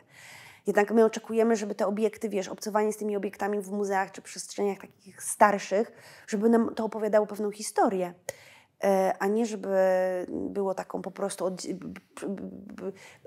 Jednak 0.67 0.91
my 0.91 1.05
oczekujemy, 1.05 1.55
żeby 1.55 1.75
te 1.75 1.87
obiekty, 1.87 2.29
wiesz, 2.29 2.47
obcowanie 2.47 2.93
z 2.93 2.97
tymi 2.97 3.15
obiektami 3.15 3.61
w 3.61 3.71
muzeach 3.71 4.11
czy 4.11 4.21
przestrzeniach 4.21 4.77
takich 4.77 5.23
starszych, 5.23 5.91
żeby 6.27 6.49
nam 6.49 6.75
to 6.75 6.85
opowiadało 6.85 7.27
pewną 7.27 7.51
historię. 7.51 8.13
E, 8.83 9.13
A 9.19 9.27
nie 9.27 9.45
żeby 9.45 9.67
było 10.29 10.73
taką 10.73 11.01
po 11.01 11.11
prostu 11.11 11.55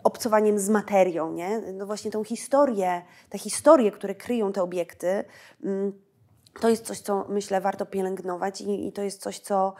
obcowaniem 0.04 0.58
z 0.58 0.68
materią, 0.68 1.32
nie? 1.32 1.58
No 1.72 1.86
właśnie 1.86 2.10
tą 2.10 2.24
historię, 2.24 3.02
te 3.28 3.38
historie, 3.38 3.90
które 3.90 4.14
kryją 4.14 4.52
te 4.52 4.62
obiekty, 4.62 5.24
mm, 5.64 5.92
to 6.60 6.68
jest 6.68 6.86
coś, 6.86 7.00
co 7.00 7.26
myślę 7.28 7.60
warto 7.60 7.86
pielęgnować 7.86 8.60
i, 8.60 8.86
i 8.86 8.92
to 8.92 9.02
jest 9.02 9.20
coś, 9.22 9.38
co, 9.38 9.74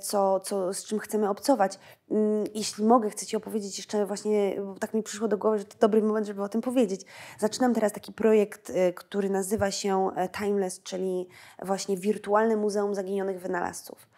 co, 0.00 0.40
co, 0.40 0.74
z 0.74 0.84
czym 0.84 0.98
chcemy 0.98 1.28
obcować. 1.28 1.78
Mm, 2.10 2.44
Jeśli 2.54 2.84
mogę, 2.84 3.10
chcę 3.10 3.26
Ci 3.26 3.36
opowiedzieć 3.36 3.78
jeszcze 3.78 4.06
właśnie, 4.06 4.56
bo 4.62 4.74
tak 4.74 4.94
mi 4.94 5.02
przyszło 5.02 5.28
do 5.28 5.38
głowy, 5.38 5.58
że 5.58 5.64
to 5.64 5.78
dobry 5.78 6.02
moment, 6.02 6.26
żeby 6.26 6.42
o 6.42 6.48
tym 6.48 6.60
powiedzieć. 6.60 7.00
Zaczynam 7.38 7.74
teraz 7.74 7.92
taki 7.92 8.12
projekt, 8.12 8.70
e, 8.70 8.92
który 8.92 9.30
nazywa 9.30 9.70
się 9.70 10.10
e, 10.16 10.28
Timeless, 10.28 10.82
czyli 10.82 11.28
właśnie 11.62 11.96
wirtualne 11.96 12.56
Muzeum 12.56 12.94
Zaginionych 12.94 13.40
Wynalazców 13.40 14.08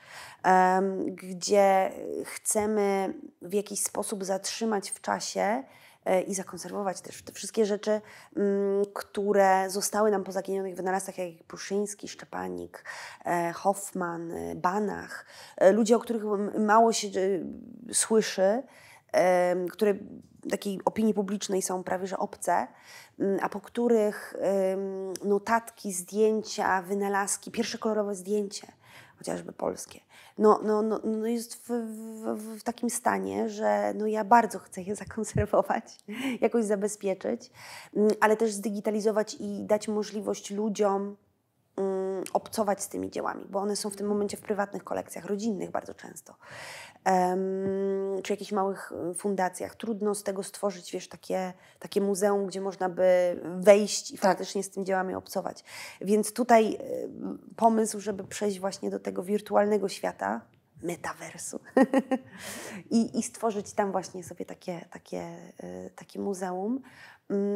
gdzie 1.06 1.92
chcemy 2.24 3.14
w 3.42 3.54
jakiś 3.54 3.80
sposób 3.80 4.24
zatrzymać 4.24 4.90
w 4.90 5.00
czasie 5.00 5.40
e, 5.40 5.64
i 6.26 6.34
zakonserwować 6.34 7.00
też 7.00 7.22
te 7.22 7.32
wszystkie 7.32 7.66
rzeczy, 7.66 8.00
mm, 8.36 8.84
które 8.94 9.70
zostały 9.70 10.10
nam 10.10 10.24
po 10.24 10.32
zaginionych 10.32 10.76
wynalazcach, 10.76 11.18
jak 11.18 11.44
Pruszyński, 11.44 12.08
Szczepanik, 12.08 12.84
e, 13.24 13.52
Hoffman, 13.52 14.32
e, 14.32 14.54
Banach, 14.54 15.26
e, 15.56 15.72
ludzie, 15.72 15.96
o 15.96 16.00
których 16.00 16.22
mało 16.58 16.92
się 16.92 17.08
e, 17.08 17.12
słyszy, 17.94 18.62
które 19.70 19.94
takiej 20.50 20.80
opinii 20.84 21.14
publicznej 21.14 21.62
są 21.62 21.84
prawie 21.84 22.06
że 22.06 22.18
obce, 22.18 22.66
mm, 23.18 23.38
a 23.42 23.48
po 23.48 23.60
których 23.60 24.34
notatki, 25.24 25.92
zdjęcia, 25.92 26.82
wynalazki, 26.82 27.50
pierwsze 27.50 27.78
kolorowe 27.78 28.14
zdjęcie, 28.14 28.66
chociażby 29.18 29.52
polskie, 29.52 30.00
no, 30.38 30.60
no, 30.64 30.82
no, 30.82 31.00
no 31.04 31.26
jest 31.26 31.54
w, 31.54 31.68
w, 31.68 32.58
w 32.58 32.62
takim 32.62 32.90
stanie, 32.90 33.48
że 33.48 33.94
no 33.94 34.06
ja 34.06 34.24
bardzo 34.24 34.58
chcę 34.58 34.82
je 34.82 34.96
zakonserwować, 35.04 35.84
jakoś 36.40 36.64
zabezpieczyć, 36.64 37.50
mm, 37.96 38.10
ale 38.20 38.36
też 38.36 38.52
zdigitalizować 38.52 39.36
i 39.40 39.64
dać 39.64 39.88
możliwość 39.88 40.50
ludziom 40.50 41.16
obcować 42.32 42.82
z 42.82 42.88
tymi 42.88 43.10
dziełami, 43.10 43.44
bo 43.50 43.58
one 43.58 43.76
są 43.76 43.90
w 43.90 43.96
tym 43.96 44.06
momencie 44.06 44.36
w 44.36 44.40
prywatnych 44.40 44.84
kolekcjach, 44.84 45.24
rodzinnych 45.24 45.70
bardzo 45.70 45.94
często, 45.94 46.34
czy 48.22 48.32
jakichś 48.32 48.52
małych 48.52 48.92
y, 49.10 49.14
fundacjach. 49.14 49.76
Trudno 49.76 50.14
z 50.14 50.22
tego 50.22 50.42
stworzyć, 50.42 50.92
wiesz, 50.92 51.08
takie, 51.08 51.52
takie 51.78 52.00
muzeum, 52.00 52.46
gdzie 52.46 52.60
można 52.60 52.88
by 52.88 53.40
wejść 53.58 54.10
i 54.10 54.18
Tak. 54.18 54.22
faktycznie 54.22 54.62
z 54.62 54.70
tymi 54.70 54.86
dziełami 54.86 55.14
obcować. 55.14 55.64
Więc 56.00 56.32
tutaj 56.32 56.74
y, 56.74 57.08
pomysł, 57.56 58.00
żeby 58.00 58.24
przejść 58.24 58.60
właśnie 58.60 58.90
do 58.90 58.98
tego 58.98 59.22
wirtualnego 59.22 59.88
świata, 59.88 60.40
metaversu 60.82 61.60
I, 62.90 63.18
i 63.18 63.22
stworzyć 63.22 63.72
tam 63.72 63.92
właśnie 63.92 64.24
sobie 64.24 64.44
takie, 64.44 64.84
takie, 64.90 65.36
y, 65.64 65.90
takie 65.96 66.20
muzeum, 66.20 66.80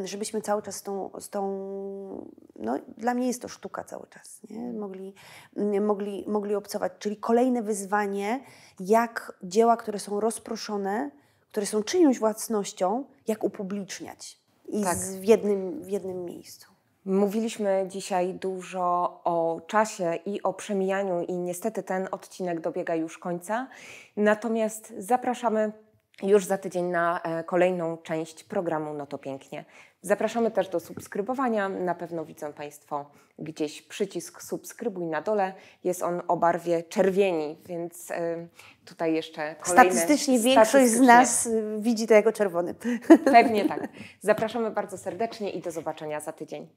żebyśmy 0.03 0.41
cały 0.41 0.61
czas 0.61 0.75
z 0.75 0.83
tą, 0.83 1.09
z 1.19 1.29
tą, 1.29 1.41
no 2.55 2.79
dla 2.97 3.13
mnie 3.13 3.27
jest 3.27 3.41
to 3.41 3.47
sztuka 3.47 3.83
cały 3.83 4.07
czas, 4.07 4.39
nie? 4.49 4.73
Mogli, 4.73 5.13
mm, 5.57 5.85
mogli, 5.85 6.25
mogli 6.27 6.55
obcować. 6.55 6.91
Czyli 6.99 7.17
kolejne 7.17 7.61
wyzwanie, 7.61 8.43
jak 8.79 9.37
dzieła, 9.43 9.77
które 9.77 9.99
są 9.99 10.19
rozproszone, 10.19 11.11
które 11.51 11.65
są 11.65 11.83
czyjąś 11.83 12.19
własnością, 12.19 13.05
jak 13.27 13.43
upubliczniać 13.43 14.39
i 14.67 14.83
Tak. 14.83 14.97
z, 14.97 15.15
w, 15.15 15.23
jednym, 15.23 15.83
w 15.83 15.89
jednym 15.89 16.25
miejscu. 16.25 16.73
Mówiliśmy 17.05 17.85
dzisiaj 17.89 18.33
dużo 18.33 19.21
o 19.23 19.61
czasie 19.67 20.15
i 20.25 20.43
o 20.43 20.53
przemijaniu, 20.53 21.21
i 21.21 21.33
niestety 21.33 21.83
ten 21.83 22.07
odcinek 22.11 22.59
dobiega 22.61 22.95
już 22.95 23.17
końca. 23.17 23.67
Natomiast 24.17 24.93
zapraszamy 24.97 25.71
już 26.21 26.45
za 26.45 26.57
tydzień 26.57 26.85
na 26.85 27.21
e, 27.21 27.43
kolejną 27.43 27.97
część 27.97 28.43
programu 28.43 28.93
No 28.93 29.05
to 29.07 29.17
Pięknie. 29.17 29.65
Zapraszamy 30.01 30.51
też 30.51 30.69
do 30.69 30.79
subskrybowania. 30.79 31.69
Na 31.69 31.95
pewno 31.95 32.25
widzą 32.25 32.53
Państwo 32.53 33.05
gdzieś 33.39 33.81
przycisk 33.81 34.41
subskrybuj 34.41 35.05
na 35.05 35.21
dole. 35.21 35.53
Jest 35.83 36.03
on 36.03 36.21
o 36.27 36.37
barwie 36.37 36.83
czerwieni, 36.83 37.57
więc 37.65 38.11
e, 38.11 38.47
tutaj 38.85 39.13
jeszcze 39.13 39.55
kolejne... 39.55 39.91
Statystycznie 39.91 40.39
większość 40.39 40.91
z 40.91 40.99
nas 40.99 41.45
y, 41.45 41.77
widzi 41.79 42.07
to 42.07 42.13
jako 42.13 42.31
czerwony. 42.31 42.75
Pewnie 43.25 43.65
tak. 43.65 43.87
Zapraszamy 44.21 44.71
bardzo 44.71 44.97
serdecznie 44.97 45.49
i 45.49 45.61
do 45.61 45.71
zobaczenia 45.71 46.19
za 46.19 46.31
tydzień. 46.31 46.67